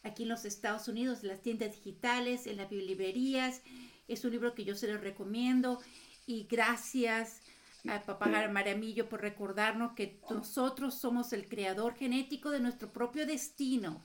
aquí 0.02 0.22
en 0.22 0.30
los 0.30 0.44
Estados 0.44 0.88
Unidos, 0.88 1.22
en 1.22 1.28
las 1.28 1.42
tiendas 1.42 1.72
digitales, 1.72 2.46
en 2.46 2.56
las 2.56 2.72
librerías. 2.72 3.60
Es 4.08 4.24
un 4.24 4.32
libro 4.32 4.54
que 4.54 4.64
yo 4.64 4.74
se 4.74 4.88
lo 4.88 4.98
recomiendo 4.98 5.78
y 6.26 6.46
gracias 6.50 7.42
a 7.88 8.02
Papá 8.02 8.26
Maramillo 8.48 9.08
por 9.08 9.20
recordarnos 9.20 9.94
que 9.94 10.20
nosotros 10.30 10.98
somos 10.98 11.32
el 11.32 11.48
creador 11.48 11.96
genético 11.96 12.50
de 12.50 12.60
nuestro 12.60 12.92
propio 12.92 13.26
destino. 13.26 14.00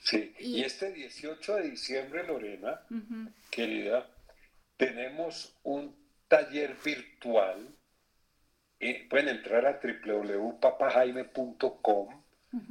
Sí, 0.00 0.34
y, 0.38 0.62
este 0.62 0.92
18 0.92 1.56
de 1.56 1.70
diciembre, 1.70 2.24
Lorena, 2.26 2.80
querida, 3.50 4.08
tenemos 4.76 5.58
un 5.64 5.94
taller 6.28 6.76
virtual. 6.84 7.74
Eh, 8.80 9.08
pueden 9.10 9.28
entrar 9.28 9.66
a 9.66 9.80
www.papajaime.com. 9.82 12.22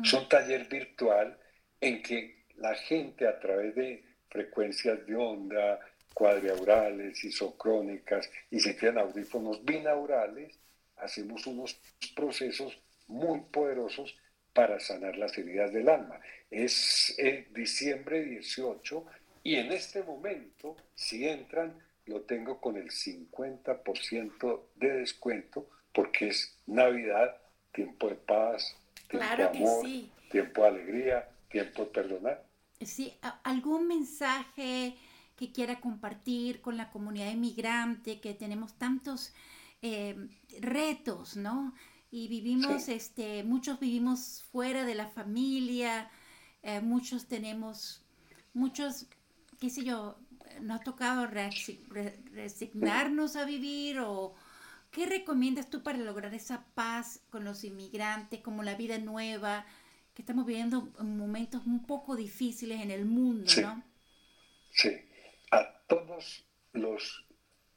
Es 0.04 0.13
un 0.13 0.28
taller 0.28 0.67
virtual 0.67 1.38
en 1.82 2.02
que 2.02 2.47
la 2.56 2.73
gente 2.76 3.28
a 3.28 3.39
través 3.39 3.76
de 3.76 4.04
frecuencias 4.30 5.06
de 5.06 5.15
onda, 5.15 5.80
cuadriaurales, 6.18 7.24
isocrónicas 7.24 8.28
y 8.50 8.60
se 8.60 8.76
crean 8.76 8.98
audífonos 8.98 9.64
binaurales, 9.64 10.58
hacemos 10.96 11.46
unos 11.46 11.80
procesos 12.16 12.76
muy 13.08 13.42
poderosos 13.52 14.16
para 14.52 14.80
sanar 14.80 15.16
las 15.16 15.38
heridas 15.38 15.72
del 15.72 15.88
alma. 15.88 16.20
Es 16.50 17.14
el 17.20 17.54
diciembre 17.54 18.24
18 18.24 19.06
y 19.44 19.58
en 19.58 19.72
este 19.72 20.02
momento, 20.02 20.76
si 20.96 21.28
entran, 21.28 21.78
lo 22.08 22.22
tengo 22.22 22.60
con 22.60 22.78
el 22.78 22.90
50% 22.90 24.62
de 24.74 24.94
descuento 24.94 25.70
porque 25.94 26.30
es 26.30 26.58
Navidad, 26.66 27.38
tiempo 27.72 28.10
de 28.10 28.16
paz, 28.16 28.76
tiempo 29.08 29.36
de 29.38 29.44
amor, 29.44 29.86
tiempo 30.32 30.64
de 30.64 30.68
alegría, 30.68 31.30
tiempo 31.48 31.86
de 31.86 31.92
perdonar. 31.92 32.44
Sí, 32.82 33.14
algún 33.44 33.88
mensaje 33.88 34.96
que 35.38 35.52
quiera 35.52 35.80
compartir 35.80 36.62
con 36.62 36.76
la 36.76 36.89
comunidad 36.89 37.32
inmigrante, 37.32 38.19
que 38.19 38.34
tenemos 38.34 38.73
tantos 38.73 39.32
eh, 39.84 40.17
retos, 40.60 41.38
¿no? 41.38 41.76
Y 42.10 42.28
vivimos, 42.28 42.89
este, 42.89 43.43
muchos 43.43 43.80
vivimos 43.80 44.43
fuera 44.52 44.84
de 44.84 44.95
la 44.95 45.08
familia, 45.08 46.10
eh, 46.63 46.82
muchos 46.82 47.28
tenemos, 47.28 48.02
muchos, 48.54 49.06
qué 49.60 49.69
sé 49.69 49.84
yo, 49.84 50.17
nos 50.62 50.82
ha 50.82 50.84
tocado 50.84 51.28
resignarnos 51.28 53.36
a 53.36 53.45
vivir 53.45 54.00
o 54.00 54.34
qué 54.89 55.06
recomiendas 55.06 55.69
tú 55.69 55.84
para 55.84 56.00
lograr 56.00 56.34
esa 56.34 56.65
paz 56.73 57.21
con 57.30 57.43
los 57.43 57.63
inmigrantes, 57.63 58.41
como 58.41 58.63
la 58.63 58.73
vida 58.73 58.97
nueva, 58.97 59.67
que 60.15 60.23
estamos 60.23 60.47
viviendo 60.47 60.91
momentos 61.00 61.67
un 61.67 61.86
poco 61.86 62.15
difíciles 62.15 62.82
en 62.82 62.89
el 62.89 63.06
mundo, 63.06 63.52
¿no? 63.62 63.84
Sí 64.71 64.89
a 65.52 65.80
todos 65.88 66.46
los 66.74 67.26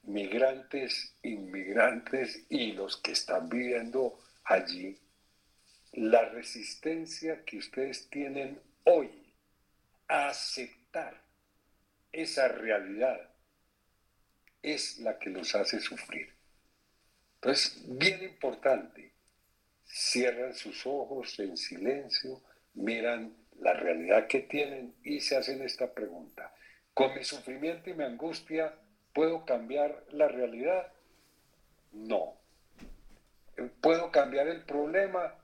migrantes, 0.02 1.14
inmigrantes 1.22 2.44
y 2.48 2.72
los 2.72 2.96
que 2.96 3.12
están 3.12 3.48
viviendo 3.48 4.18
allí, 4.44 4.98
la 5.92 6.28
resistencia 6.28 7.44
que 7.44 7.59
ustedes 7.59 8.09
tienen 8.11 8.61
hoy 8.85 9.11
a 10.09 10.28
aceptar 10.28 11.20
esa 12.12 12.48
realidad 12.48 13.30
es 14.62 14.98
la 14.98 15.18
que 15.18 15.30
los 15.30 15.54
hace 15.54 15.80
sufrir. 15.80 16.33
Entonces, 17.37 17.83
bien 17.87 18.22
importante, 18.22 19.12
cierran 19.85 20.54
sus 20.54 20.87
ojos 20.87 21.38
en 21.40 21.56
silencio, 21.56 22.42
miran 22.74 23.35
la 23.59 23.72
realidad 23.72 24.26
que 24.26 24.40
tienen 24.40 24.94
y 25.02 25.20
se 25.20 25.37
hacen 25.37 25.62
esta 25.62 25.92
pregunta. 25.92 26.52
¿Con 26.94 27.14
mi 27.14 27.24
sufrimiento 27.24 27.90
y 27.90 27.94
mi 27.94 28.05
angustia 28.05 28.74
puedo 29.14 29.44
cambiar 29.44 30.05
la 30.11 30.29
realidad? 30.29 30.92
No. 31.92 32.37
¿Puedo 33.81 34.11
cambiar 34.11 34.48
el 34.48 34.62
problema? 34.64 35.35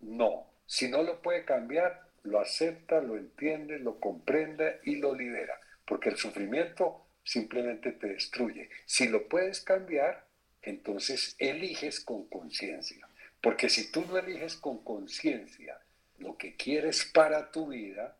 No. 0.00 0.46
Si 0.66 0.88
no 0.88 1.02
lo 1.02 1.22
puede 1.22 1.44
cambiar, 1.44 2.08
lo 2.22 2.40
acepta, 2.40 3.00
lo 3.00 3.16
entiende, 3.16 3.78
lo 3.78 4.00
comprende 4.00 4.80
y 4.84 4.96
lo 4.96 5.14
libera. 5.14 5.58
Porque 5.84 6.10
el 6.10 6.16
sufrimiento 6.16 7.06
simplemente 7.24 7.92
te 7.92 8.08
destruye. 8.08 8.68
Si 8.84 9.08
lo 9.08 9.28
puedes 9.28 9.60
cambiar, 9.60 10.26
entonces 10.62 11.36
eliges 11.38 12.00
con 12.00 12.26
conciencia. 12.28 13.08
Porque 13.40 13.68
si 13.68 13.90
tú 13.90 14.04
no 14.06 14.18
eliges 14.18 14.56
con 14.56 14.82
conciencia 14.82 15.78
lo 16.18 16.36
que 16.36 16.56
quieres 16.56 17.04
para 17.04 17.50
tu 17.50 17.68
vida, 17.68 18.16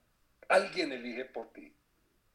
alguien 0.48 0.92
elige 0.92 1.24
por 1.24 1.52
ti 1.52 1.72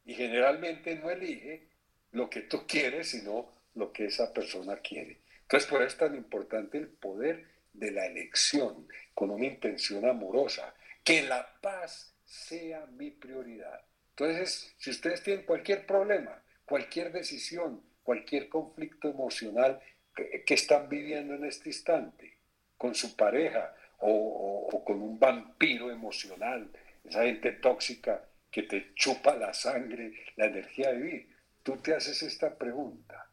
y 0.05 0.13
generalmente 0.13 0.95
no 0.95 1.09
elige 1.09 1.67
lo 2.11 2.29
que 2.29 2.41
tú 2.41 2.65
quieres, 2.67 3.09
sino 3.09 3.49
lo 3.75 3.91
que 3.91 4.05
esa 4.05 4.33
persona 4.33 4.77
quiere. 4.77 5.19
Entonces, 5.43 5.69
por 5.69 5.81
eso 5.81 5.87
es 5.89 5.97
tan 5.97 6.15
importante 6.15 6.77
el 6.77 6.87
poder 6.87 7.45
de 7.73 7.91
la 7.91 8.05
elección 8.05 8.87
con 9.13 9.31
una 9.31 9.45
intención 9.45 10.05
amorosa, 10.05 10.73
que 11.03 11.23
la 11.23 11.59
paz 11.61 12.13
sea 12.25 12.85
mi 12.85 13.11
prioridad. 13.11 13.81
Entonces, 14.11 14.73
si 14.77 14.89
ustedes 14.89 15.23
tienen 15.23 15.45
cualquier 15.45 15.85
problema, 15.85 16.41
cualquier 16.65 17.11
decisión, 17.11 17.81
cualquier 18.03 18.49
conflicto 18.49 19.09
emocional 19.09 19.81
que, 20.15 20.53
están 20.53 20.89
viviendo 20.89 21.33
en 21.33 21.45
este 21.45 21.69
instante, 21.69 22.37
con 22.77 22.95
su 22.95 23.15
pareja 23.15 23.75
o, 23.99 24.83
con 24.85 25.01
un 25.01 25.19
vampiro 25.19 25.91
emocional, 25.91 26.69
esa 27.03 27.23
gente 27.23 27.51
tóxica 27.53 28.23
que 28.51 28.63
te 28.63 28.93
chupa 28.95 29.35
la 29.35 29.53
sangre, 29.53 30.13
la 30.35 30.45
energía 30.45 30.91
de 30.91 30.97
vivir. 30.97 31.35
Tú 31.63 31.77
te 31.77 31.95
haces 31.95 32.21
esta 32.21 32.57
pregunta. 32.57 33.29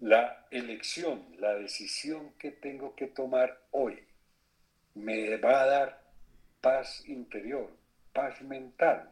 La 0.00 0.46
elección, 0.50 1.34
la 1.38 1.54
decisión 1.54 2.34
que 2.34 2.50
tengo 2.50 2.94
que 2.94 3.06
tomar 3.06 3.66
hoy, 3.70 3.98
¿me 4.94 5.36
va 5.38 5.62
a 5.62 5.66
dar 5.66 6.04
paz 6.60 7.02
interior, 7.08 7.74
paz 8.12 8.42
mental? 8.42 9.10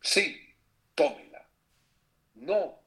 Sí, 0.00 0.54
tómela. 0.94 1.46
No, 2.34 2.78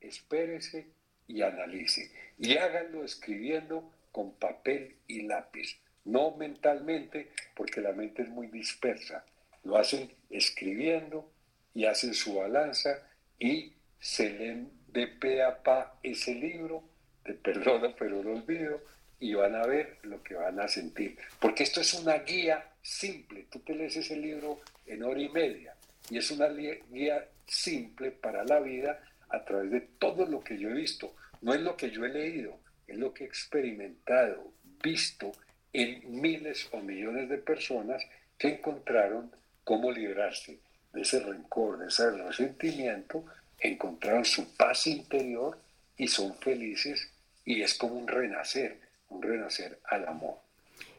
espérese 0.00 0.88
y 1.26 1.40
analice. 1.40 2.12
Y 2.36 2.58
háganlo 2.58 3.04
escribiendo 3.04 3.90
con 4.12 4.34
papel 4.34 4.98
y 5.06 5.22
lápiz, 5.22 5.80
no 6.04 6.32
mentalmente, 6.32 7.32
porque 7.54 7.80
la 7.80 7.92
mente 7.92 8.22
es 8.22 8.28
muy 8.28 8.48
dispersa 8.48 9.24
lo 9.64 9.76
hacen 9.76 10.10
escribiendo 10.30 11.30
y 11.74 11.84
hacen 11.84 12.14
su 12.14 12.34
balanza 12.34 12.98
y 13.38 13.72
se 14.00 14.30
leen 14.30 14.70
de 14.88 15.06
pe 15.06 15.42
a 15.42 15.62
pa 15.62 15.98
ese 16.02 16.34
libro, 16.34 16.82
de 17.24 17.34
perdona 17.34 17.94
pero 17.96 18.22
no 18.22 18.32
olvido, 18.32 18.80
y 19.20 19.34
van 19.34 19.54
a 19.54 19.66
ver 19.66 19.98
lo 20.02 20.22
que 20.22 20.34
van 20.34 20.60
a 20.60 20.68
sentir. 20.68 21.18
Porque 21.40 21.64
esto 21.64 21.80
es 21.80 21.94
una 21.94 22.18
guía 22.18 22.64
simple. 22.82 23.46
Tú 23.50 23.58
te 23.60 23.74
lees 23.74 23.96
ese 23.96 24.16
libro 24.16 24.60
en 24.86 25.02
hora 25.02 25.20
y 25.20 25.28
media 25.28 25.74
y 26.10 26.18
es 26.18 26.30
una 26.30 26.48
guía 26.48 27.28
simple 27.46 28.10
para 28.10 28.44
la 28.44 28.60
vida 28.60 29.00
a 29.28 29.44
través 29.44 29.70
de 29.70 29.80
todo 29.80 30.26
lo 30.26 30.42
que 30.42 30.58
yo 30.58 30.70
he 30.70 30.74
visto. 30.74 31.14
No 31.40 31.54
es 31.54 31.60
lo 31.60 31.76
que 31.76 31.90
yo 31.90 32.04
he 32.04 32.08
leído, 32.08 32.58
es 32.86 32.96
lo 32.96 33.12
que 33.12 33.24
he 33.24 33.26
experimentado, 33.26 34.52
visto 34.82 35.32
en 35.72 36.20
miles 36.20 36.68
o 36.72 36.80
millones 36.80 37.28
de 37.28 37.38
personas 37.38 38.02
que 38.38 38.48
encontraron 38.48 39.30
cómo 39.68 39.92
librarse 39.92 40.60
de 40.94 41.02
ese 41.02 41.20
rencor, 41.20 41.76
de 41.76 41.88
ese 41.88 42.10
resentimiento, 42.10 43.26
encontraron 43.58 44.24
su 44.24 44.56
paz 44.56 44.86
interior 44.86 45.60
y 45.94 46.08
son 46.08 46.34
felices 46.38 47.12
y 47.44 47.60
es 47.60 47.74
como 47.74 47.96
un 47.96 48.08
renacer, 48.08 48.80
un 49.10 49.20
renacer 49.20 49.78
al 49.84 50.08
amor. 50.08 50.38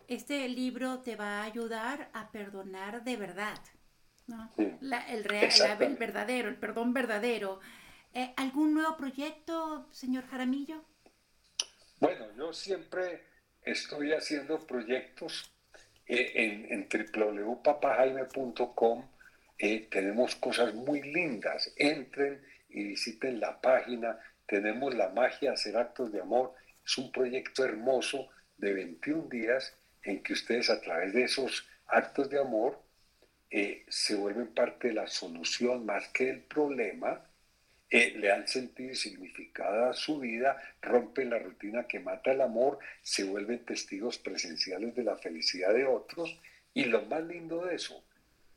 Este 0.07 0.47
libro 0.47 0.99
te 0.99 1.15
va 1.15 1.41
a 1.41 1.45
ayudar 1.45 2.11
a 2.13 2.29
perdonar 2.29 3.03
de 3.03 3.17
verdad, 3.17 3.57
¿no? 4.27 4.53
el, 4.57 5.23
real, 5.23 5.49
el 5.81 5.95
verdadero, 5.95 6.47
el 6.47 6.57
perdón 6.57 6.93
verdadero. 6.93 7.61
Eh, 8.13 8.35
¿Algún 8.37 8.75
nuevo 8.75 8.95
proyecto, 8.97 9.87
señor 9.91 10.27
Jaramillo? 10.27 10.83
Bueno, 11.99 12.27
yo 12.37 12.53
siempre 12.53 13.23
estoy 13.63 14.13
haciendo 14.13 14.59
proyectos 14.59 15.51
en, 16.09 16.65
en 16.71 16.87
www.papajaime.com 16.89 19.05
eh, 19.59 19.87
tenemos 19.91 20.35
cosas 20.35 20.73
muy 20.73 21.01
lindas. 21.01 21.71
Entren 21.75 22.41
y 22.69 22.85
visiten 22.85 23.41
la 23.41 23.59
página. 23.59 24.17
Tenemos 24.47 24.95
la 24.95 25.09
magia 25.09 25.51
hacer 25.51 25.75
actos 25.77 26.11
de 26.13 26.21
amor. 26.21 26.53
Es 26.85 26.97
un 26.97 27.11
proyecto 27.11 27.65
hermoso 27.65 28.29
de 28.57 28.73
21 28.73 29.27
días 29.29 29.75
en 30.03 30.23
que 30.23 30.33
ustedes 30.33 30.69
a 30.69 30.79
través 30.79 31.13
de 31.13 31.23
esos 31.23 31.67
actos 31.87 32.29
de 32.29 32.39
amor 32.39 32.81
eh, 33.51 33.83
se 33.89 34.15
vuelven 34.15 34.47
parte 34.47 34.89
de 34.89 34.93
la 34.93 35.07
solución 35.07 35.85
más 35.85 36.07
que 36.09 36.27
del 36.27 36.41
problema, 36.41 37.21
le 37.89 38.27
dan 38.27 38.47
sentido 38.47 38.91
y 38.91 38.95
significado 38.95 39.93
su 39.93 40.19
vida, 40.19 40.61
rompen 40.81 41.31
la 41.31 41.39
rutina 41.39 41.87
que 41.87 41.99
mata 41.99 42.31
el 42.31 42.41
amor, 42.41 42.79
se 43.01 43.23
vuelven 43.23 43.65
testigos 43.65 44.19
presenciales 44.19 44.95
de 44.95 45.03
la 45.03 45.17
felicidad 45.17 45.73
de 45.73 45.85
otros 45.85 46.37
y 46.73 46.85
lo 46.85 47.01
más 47.03 47.23
lindo 47.23 47.65
de 47.65 47.75
eso, 47.75 48.03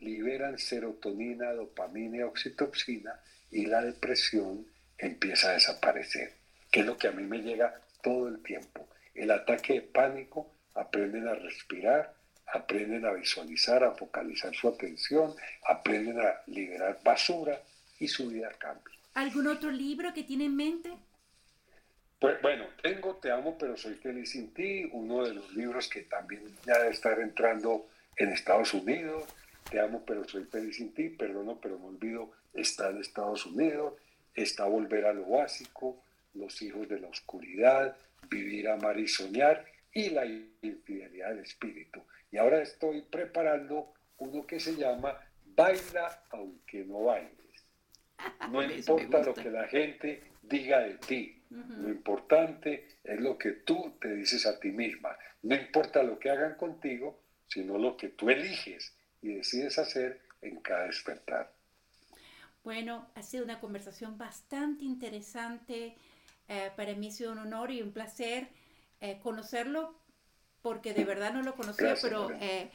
liberan 0.00 0.58
serotonina, 0.58 1.52
dopamina 1.52 2.18
y 2.18 2.22
oxitocina 2.22 3.18
y 3.50 3.66
la 3.66 3.82
depresión 3.82 4.66
empieza 4.98 5.50
a 5.50 5.54
desaparecer, 5.54 6.34
que 6.70 6.80
es 6.80 6.86
lo 6.86 6.98
que 6.98 7.08
a 7.08 7.12
mí 7.12 7.22
me 7.22 7.38
llega 7.38 7.80
todo 8.02 8.28
el 8.28 8.42
tiempo. 8.42 8.88
El 9.14 9.30
ataque 9.30 9.74
de 9.74 9.82
pánico, 9.82 10.52
aprenden 10.74 11.28
a 11.28 11.34
respirar, 11.34 12.14
aprenden 12.46 13.04
a 13.04 13.12
visualizar, 13.12 13.84
a 13.84 13.92
focalizar 13.92 14.54
su 14.54 14.68
atención, 14.68 15.34
aprenden 15.66 16.20
a 16.20 16.40
liberar 16.46 16.98
basura 17.02 17.60
y 17.98 18.08
su 18.08 18.28
vida 18.28 18.50
cambia. 18.58 19.01
¿Algún 19.14 19.46
otro 19.46 19.70
libro 19.70 20.12
que 20.14 20.22
tiene 20.22 20.46
en 20.46 20.56
mente? 20.56 20.90
Pues 22.18 22.40
bueno, 22.40 22.66
tengo 22.82 23.16
Te 23.16 23.30
amo 23.30 23.56
pero 23.58 23.76
soy 23.76 23.94
feliz 23.94 24.30
sin 24.30 24.54
ti, 24.54 24.88
uno 24.92 25.24
de 25.24 25.34
los 25.34 25.52
libros 25.54 25.88
que 25.88 26.02
también 26.02 26.42
ya 26.64 26.78
debe 26.78 26.90
estar 26.90 27.18
entrando 27.18 27.88
en 28.16 28.30
Estados 28.30 28.72
Unidos. 28.74 29.24
Te 29.70 29.80
amo 29.80 30.04
pero 30.06 30.26
soy 30.26 30.44
feliz 30.44 30.76
sin 30.76 30.94
ti, 30.94 31.08
perdono 31.08 31.58
pero 31.60 31.78
no 31.78 31.86
olvido, 31.86 32.30
está 32.52 32.90
en 32.90 32.98
Estados 33.00 33.46
Unidos. 33.46 33.94
Está 34.34 34.64
Volver 34.64 35.04
a 35.04 35.12
lo 35.12 35.26
básico, 35.26 36.02
Los 36.34 36.62
hijos 36.62 36.88
de 36.88 37.00
la 37.00 37.08
oscuridad, 37.08 37.96
Vivir, 38.30 38.68
amar 38.68 38.98
y 38.98 39.08
soñar 39.08 39.66
y 39.92 40.08
la 40.10 40.24
infidelidad 40.24 41.30
del 41.30 41.40
espíritu. 41.40 42.02
Y 42.30 42.38
ahora 42.38 42.62
estoy 42.62 43.02
preparando 43.02 43.92
uno 44.18 44.46
que 44.46 44.58
se 44.58 44.74
llama 44.74 45.18
Baila 45.44 46.22
aunque 46.30 46.84
no 46.84 47.04
bailes. 47.04 47.41
No 48.50 48.62
importa 48.62 49.22
lo 49.22 49.34
que 49.34 49.50
la 49.50 49.66
gente 49.68 50.22
diga 50.42 50.80
de 50.80 50.94
ti. 50.94 51.38
Lo 51.50 51.88
importante 51.88 52.88
es 53.04 53.20
lo 53.20 53.36
que 53.36 53.50
tú 53.52 53.94
te 54.00 54.14
dices 54.14 54.46
a 54.46 54.58
ti 54.58 54.70
misma. 54.70 55.16
No 55.42 55.54
importa 55.54 56.02
lo 56.02 56.18
que 56.18 56.30
hagan 56.30 56.54
contigo, 56.54 57.20
sino 57.46 57.78
lo 57.78 57.96
que 57.96 58.08
tú 58.08 58.30
eliges 58.30 58.94
y 59.20 59.34
decides 59.34 59.78
hacer 59.78 60.20
en 60.40 60.60
cada 60.60 60.86
despertar. 60.86 61.52
Bueno, 62.64 63.06
ha 63.14 63.22
sido 63.22 63.44
una 63.44 63.60
conversación 63.60 64.16
bastante 64.18 64.84
interesante. 64.84 65.94
Eh, 66.48 66.70
para 66.76 66.94
mí 66.94 67.08
ha 67.08 67.10
sido 67.10 67.32
un 67.32 67.38
honor 67.38 67.70
y 67.70 67.82
un 67.82 67.92
placer 67.92 68.48
eh, 69.00 69.18
conocerlo 69.22 69.94
porque 70.62 70.94
de 70.94 71.04
verdad 71.04 71.32
no 71.32 71.42
lo 71.42 71.56
conocía, 71.56 71.96
pero 72.00 72.30
eh, 72.40 72.70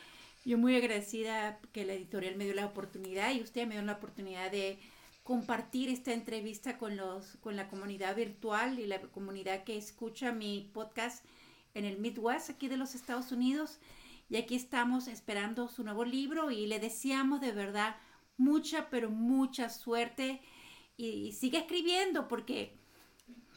yo 0.46 0.58
muy 0.58 0.76
agradecida 0.76 1.60
que 1.72 1.86
la 1.86 1.94
editorial 1.94 2.36
me 2.36 2.44
dio 2.44 2.54
la 2.54 2.66
oportunidad 2.66 3.32
y 3.34 3.42
usted 3.42 3.66
me 3.66 3.76
dio 3.76 3.84
la 3.84 3.94
oportunidad 3.94 4.52
de 4.52 4.78
compartir 5.28 5.90
esta 5.90 6.14
entrevista 6.14 6.78
con, 6.78 6.96
los, 6.96 7.36
con 7.42 7.58
la 7.58 7.68
comunidad 7.68 8.16
virtual 8.16 8.80
y 8.80 8.88
la 8.88 9.02
comunidad 9.02 9.66
que 9.66 9.76
escucha 9.76 10.32
mi 10.32 10.72
podcast 10.74 11.26
en 11.74 11.84
el 11.84 11.98
Midwest, 11.98 12.50
aquí 12.50 12.70
de 12.70 12.78
los 12.78 12.96
Estados 12.96 13.34
Unidos. 13.34 13.78
Y 14.30 14.38
aquí 14.38 14.56
estamos 14.56 15.10
esperando 15.10 15.68
su 15.68 15.84
nuevo 15.84 16.06
libro 16.06 16.50
y 16.50 16.66
le 16.66 16.80
deseamos 16.80 17.42
de 17.42 17.52
verdad 17.52 17.98
mucha, 18.38 18.90
pero 18.90 19.10
mucha 19.10 19.68
suerte. 19.68 20.40
Y, 20.96 21.08
y 21.08 21.34
sigue 21.34 21.58
escribiendo 21.58 22.30
porque 22.30 22.78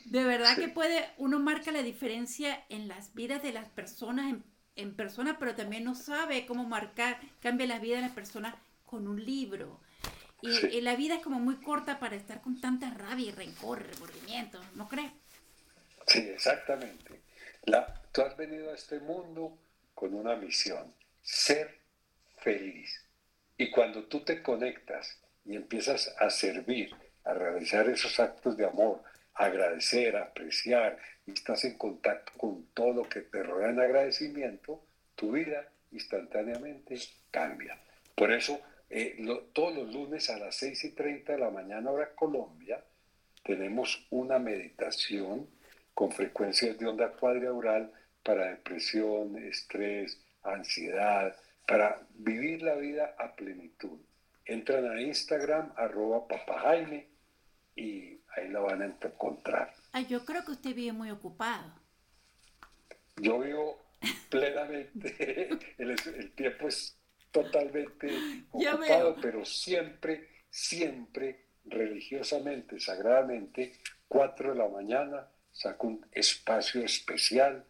de 0.06 0.24
verdad 0.24 0.56
que 0.56 0.66
puede, 0.66 1.08
uno 1.18 1.38
marca 1.38 1.70
la 1.70 1.84
diferencia 1.84 2.64
en 2.68 2.88
las 2.88 3.14
vidas 3.14 3.44
de 3.44 3.52
las 3.52 3.68
personas 3.68 4.34
en, 4.74 4.96
persona, 4.96 5.38
pero 5.38 5.54
también 5.54 5.84
no 5.84 5.94
sabe 5.94 6.46
cómo 6.46 6.64
marcar, 6.64 7.20
cambia 7.38 7.68
la 7.68 7.78
vida 7.78 7.94
de 7.94 8.02
las 8.02 8.10
personas 8.10 8.56
con 8.84 9.06
un 9.06 9.24
libro. 9.24 9.80
Y, 10.42 10.80
la 10.80 10.96
vida 10.96 11.16
es 11.16 11.22
como 11.22 11.38
muy 11.38 11.56
corta 11.56 11.98
para 11.98 12.16
estar 12.16 12.40
con 12.40 12.60
tanta 12.60 12.90
rabia 12.90 13.28
y 13.28 13.32
rencor, 13.32 13.82
remordimiento, 13.82 14.60
¿no 14.74 14.88
crees? 14.88 15.12
Sí, 16.06 16.18
exactamente. 16.18 17.20
La, 17.64 18.02
tú 18.12 18.22
has 18.22 18.36
venido 18.36 18.70
a 18.70 18.74
este 18.74 19.00
mundo 19.00 19.58
con 19.94 20.14
una 20.14 20.36
misión, 20.36 20.94
ser 21.22 21.78
feliz. 22.38 23.04
Y 23.56 23.70
cuando 23.70 24.04
tú 24.04 24.20
te 24.20 24.42
conectas 24.42 25.20
y 25.44 25.56
empiezas 25.56 26.14
a 26.18 26.30
servir, 26.30 26.94
a 27.24 27.34
realizar 27.34 27.88
esos 27.88 28.18
actos 28.18 28.56
de 28.56 28.64
amor, 28.64 29.02
agradecer, 29.34 30.16
apreciar 30.16 30.98
y 31.26 31.32
estás 31.32 31.64
en 31.64 31.76
contacto 31.76 32.32
con 32.36 32.66
todo 32.74 32.92
lo 32.94 33.08
que 33.08 33.20
te 33.20 33.42
rodea 33.42 33.70
en 33.70 33.80
agradecimiento, 33.80 34.82
tu 35.14 35.32
vida 35.32 35.68
instantáneamente 35.92 36.98
cambia. 37.30 37.78
Por 38.14 38.32
eso, 38.32 38.60
eh, 38.90 39.16
todos 39.52 39.74
los 39.74 39.92
lunes 39.92 40.28
a 40.30 40.38
las 40.38 40.56
6 40.56 40.84
y 40.84 40.90
30 40.90 41.32
de 41.32 41.38
la 41.38 41.50
mañana, 41.50 41.90
hora 41.90 42.14
Colombia, 42.14 42.82
tenemos 43.44 44.06
una 44.10 44.38
meditación 44.38 45.48
con 45.94 46.12
frecuencias 46.12 46.78
de 46.78 46.86
onda 46.86 47.12
cuadriaural 47.12 47.92
para 48.22 48.50
depresión, 48.50 49.36
estrés, 49.38 50.20
ansiedad, 50.42 51.36
para 51.66 52.00
vivir 52.14 52.62
la 52.62 52.74
vida 52.74 53.14
a 53.18 53.34
plenitud. 53.34 53.98
Entran 54.44 54.90
a 54.90 55.00
Instagram, 55.00 55.72
arroba 55.76 56.26
papajaime, 56.26 57.06
y 57.76 58.18
ahí 58.36 58.48
lo 58.48 58.64
van 58.64 58.82
a 58.82 58.86
encontrar. 58.86 59.72
yo 60.08 60.24
creo 60.24 60.44
que 60.44 60.52
usted 60.52 60.74
vive 60.74 60.92
muy 60.92 61.10
ocupado. 61.10 61.72
Yo 63.16 63.38
vivo 63.38 63.78
plenamente, 64.28 65.48
el, 65.78 66.32
tiempo 66.32 66.68
es 66.68 66.96
totalmente 67.30 68.10
ocupado, 68.50 69.16
pero 69.20 69.44
siempre, 69.44 70.28
siempre 70.50 71.44
religiosamente, 71.64 72.80
sagradamente, 72.80 73.74
4 74.08 74.50
de 74.50 74.58
la 74.58 74.68
mañana 74.68 75.28
saco 75.52 75.86
un 75.86 76.06
espacio 76.12 76.84
especial 76.84 77.64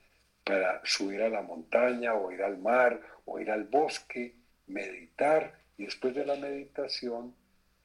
para 0.44 0.80
subir 0.84 1.22
a 1.22 1.28
la 1.28 1.42
montaña 1.42 2.14
o 2.14 2.32
ir 2.32 2.42
al 2.42 2.58
mar 2.58 3.00
o 3.24 3.38
ir 3.38 3.50
al 3.50 3.64
bosque, 3.64 4.34
meditar 4.66 5.58
y 5.76 5.84
después 5.84 6.14
de 6.14 6.24
la 6.24 6.36
meditación 6.36 7.34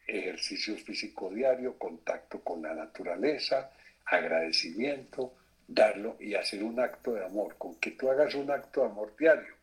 ejercicio 0.08 0.78
físico 0.78 1.30
diario, 1.30 1.78
contacto 1.78 2.42
con 2.42 2.62
la 2.62 2.74
naturaleza, 2.74 3.72
agradecimiento, 4.06 5.34
darlo 5.68 6.18
y 6.20 6.36
hacer 6.36 6.64
un 6.64 6.80
acto 6.80 7.14
de 7.14 7.26
amor. 7.26 7.56
Con 7.58 7.76
que 7.76 7.92
tú 7.92 8.10
hagas 8.10 8.36
un 8.36 8.52
acto 8.52 8.82
de 8.82 8.88
amor 8.88 9.16
diario, 9.18 9.56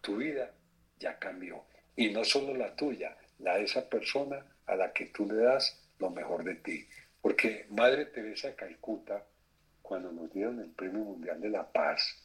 tu 0.00 0.16
vida 0.16 0.50
ya 0.98 1.18
cambió. 1.18 1.64
Y 1.94 2.10
no 2.10 2.24
solo 2.24 2.54
la 2.54 2.74
tuya, 2.74 3.16
la 3.38 3.56
de 3.56 3.64
esa 3.64 3.88
persona 3.88 4.44
a 4.66 4.76
la 4.76 4.92
que 4.92 5.06
tú 5.06 5.26
le 5.26 5.36
das 5.36 5.82
lo 5.98 6.10
mejor 6.10 6.44
de 6.44 6.56
ti. 6.56 6.88
Porque 7.20 7.66
Madre 7.70 8.06
Teresa 8.06 8.48
de 8.48 8.54
Calcuta, 8.54 9.24
cuando 9.82 10.12
nos 10.12 10.32
dieron 10.32 10.60
el 10.60 10.70
Premio 10.70 11.04
Mundial 11.04 11.40
de 11.40 11.50
la 11.50 11.70
Paz, 11.70 12.22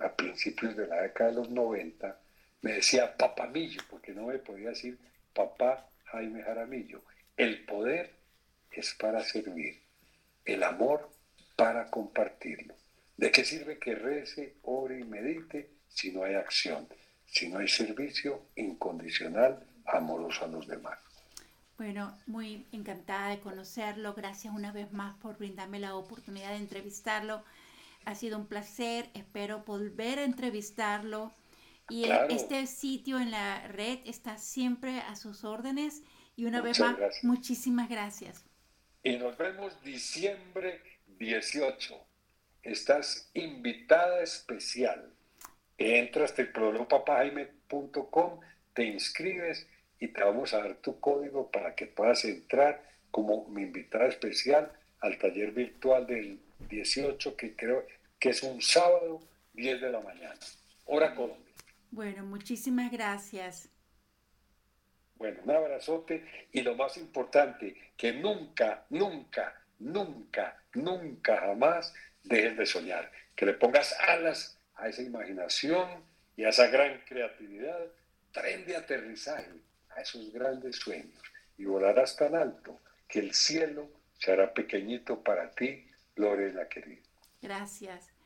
a 0.00 0.14
principios 0.14 0.76
de 0.76 0.86
la 0.86 1.02
década 1.02 1.30
de 1.30 1.36
los 1.36 1.50
90, 1.50 2.20
me 2.62 2.72
decía 2.74 3.16
papamillo, 3.16 3.82
porque 3.90 4.12
no 4.12 4.26
me 4.26 4.38
podía 4.38 4.70
decir 4.70 4.98
papá 5.32 5.88
Jaime 6.04 6.42
Jaramillo. 6.42 7.02
El 7.36 7.64
poder 7.64 8.10
es 8.70 8.94
para 8.94 9.22
servir, 9.22 9.82
el 10.44 10.62
amor 10.62 11.10
para 11.56 11.90
compartirlo. 11.90 12.74
¿De 13.16 13.32
qué 13.32 13.44
sirve 13.44 13.78
que 13.78 13.94
rece, 13.94 14.56
ore 14.62 15.00
y 15.00 15.04
medite 15.04 15.70
si 15.88 16.12
no 16.12 16.22
hay 16.22 16.34
acción, 16.34 16.88
si 17.30 17.48
no 17.48 17.58
hay 17.58 17.68
servicio 17.68 18.42
incondicional, 18.56 19.62
amoroso 19.86 20.44
a 20.44 20.48
los 20.48 20.66
demás? 20.66 20.98
Bueno, 21.76 22.16
muy 22.26 22.66
encantada 22.72 23.30
de 23.30 23.38
conocerlo. 23.38 24.14
Gracias 24.14 24.52
una 24.52 24.72
vez 24.72 24.92
más 24.92 25.16
por 25.18 25.38
brindarme 25.38 25.78
la 25.78 25.94
oportunidad 25.94 26.50
de 26.50 26.56
entrevistarlo. 26.56 27.44
Ha 28.04 28.14
sido 28.14 28.36
un 28.38 28.46
placer. 28.46 29.08
Espero 29.14 29.62
volver 29.64 30.18
a 30.18 30.24
entrevistarlo 30.24 31.32
y 31.90 32.04
este 32.28 32.66
sitio 32.66 33.18
en 33.18 33.30
la 33.30 33.66
red 33.68 34.00
está 34.04 34.36
siempre 34.36 35.00
a 35.00 35.16
sus 35.16 35.44
órdenes. 35.44 36.02
Y 36.36 36.44
una 36.44 36.60
vez 36.60 36.78
más, 36.80 36.96
muchísimas 37.22 37.88
gracias. 37.88 38.44
Y 39.02 39.16
nos 39.16 39.36
vemos 39.38 39.80
diciembre 39.82 40.82
18. 41.18 41.94
Estás 42.62 43.30
invitada 43.34 44.22
especial. 44.22 45.12
Entras 45.78 46.34
a 46.36 46.42
www.papajaime.com, 46.42 48.40
te 48.74 48.84
inscribes 48.84 49.68
y 50.00 50.08
te 50.08 50.24
vamos 50.24 50.52
a 50.52 50.58
dar 50.58 50.74
tu 50.76 50.98
código 50.98 51.50
para 51.50 51.76
que 51.76 51.86
puedas 51.86 52.24
entrar 52.24 52.82
como 53.12 53.46
mi 53.48 53.62
invitada 53.62 54.06
especial 54.06 54.72
al 55.00 55.18
taller 55.18 55.52
virtual 55.52 56.06
del 56.06 56.40
18, 56.68 57.36
que 57.36 57.54
creo 57.54 57.86
que 58.18 58.30
es 58.30 58.42
un 58.42 58.60
sábado, 58.60 59.20
10 59.54 59.80
de 59.80 59.90
la 59.90 60.00
mañana. 60.00 60.34
Hora 60.86 61.14
Colombia. 61.14 61.54
Bueno, 61.92 62.24
muchísimas 62.24 62.90
gracias. 62.90 63.68
Bueno, 65.16 65.40
un 65.44 65.50
abrazote 65.50 66.24
y 66.52 66.62
lo 66.62 66.74
más 66.74 66.96
importante, 66.96 67.76
que 67.96 68.12
nunca, 68.12 68.84
nunca, 68.90 69.62
nunca, 69.78 70.60
nunca 70.74 71.36
jamás 71.38 71.94
dejes 72.24 72.56
de 72.56 72.66
soñar. 72.66 73.10
Que 73.34 73.46
le 73.46 73.54
pongas 73.54 73.92
alas 74.00 74.57
a 74.78 74.88
esa 74.88 75.02
imaginación 75.02 75.88
y 76.36 76.44
a 76.44 76.48
esa 76.48 76.68
gran 76.68 77.00
creatividad, 77.06 77.86
tren 78.32 78.64
de 78.64 78.76
aterrizaje 78.76 79.50
a 79.90 80.00
esos 80.00 80.32
grandes 80.32 80.76
sueños 80.76 81.20
y 81.56 81.64
volarás 81.64 82.16
tan 82.16 82.34
alto 82.34 82.80
que 83.06 83.18
el 83.18 83.34
cielo 83.34 83.90
se 84.18 84.32
hará 84.32 84.52
pequeñito 84.52 85.22
para 85.22 85.50
ti, 85.50 85.86
Lorena 86.16 86.68
querida. 86.68 87.02
Gracias. 87.40 88.17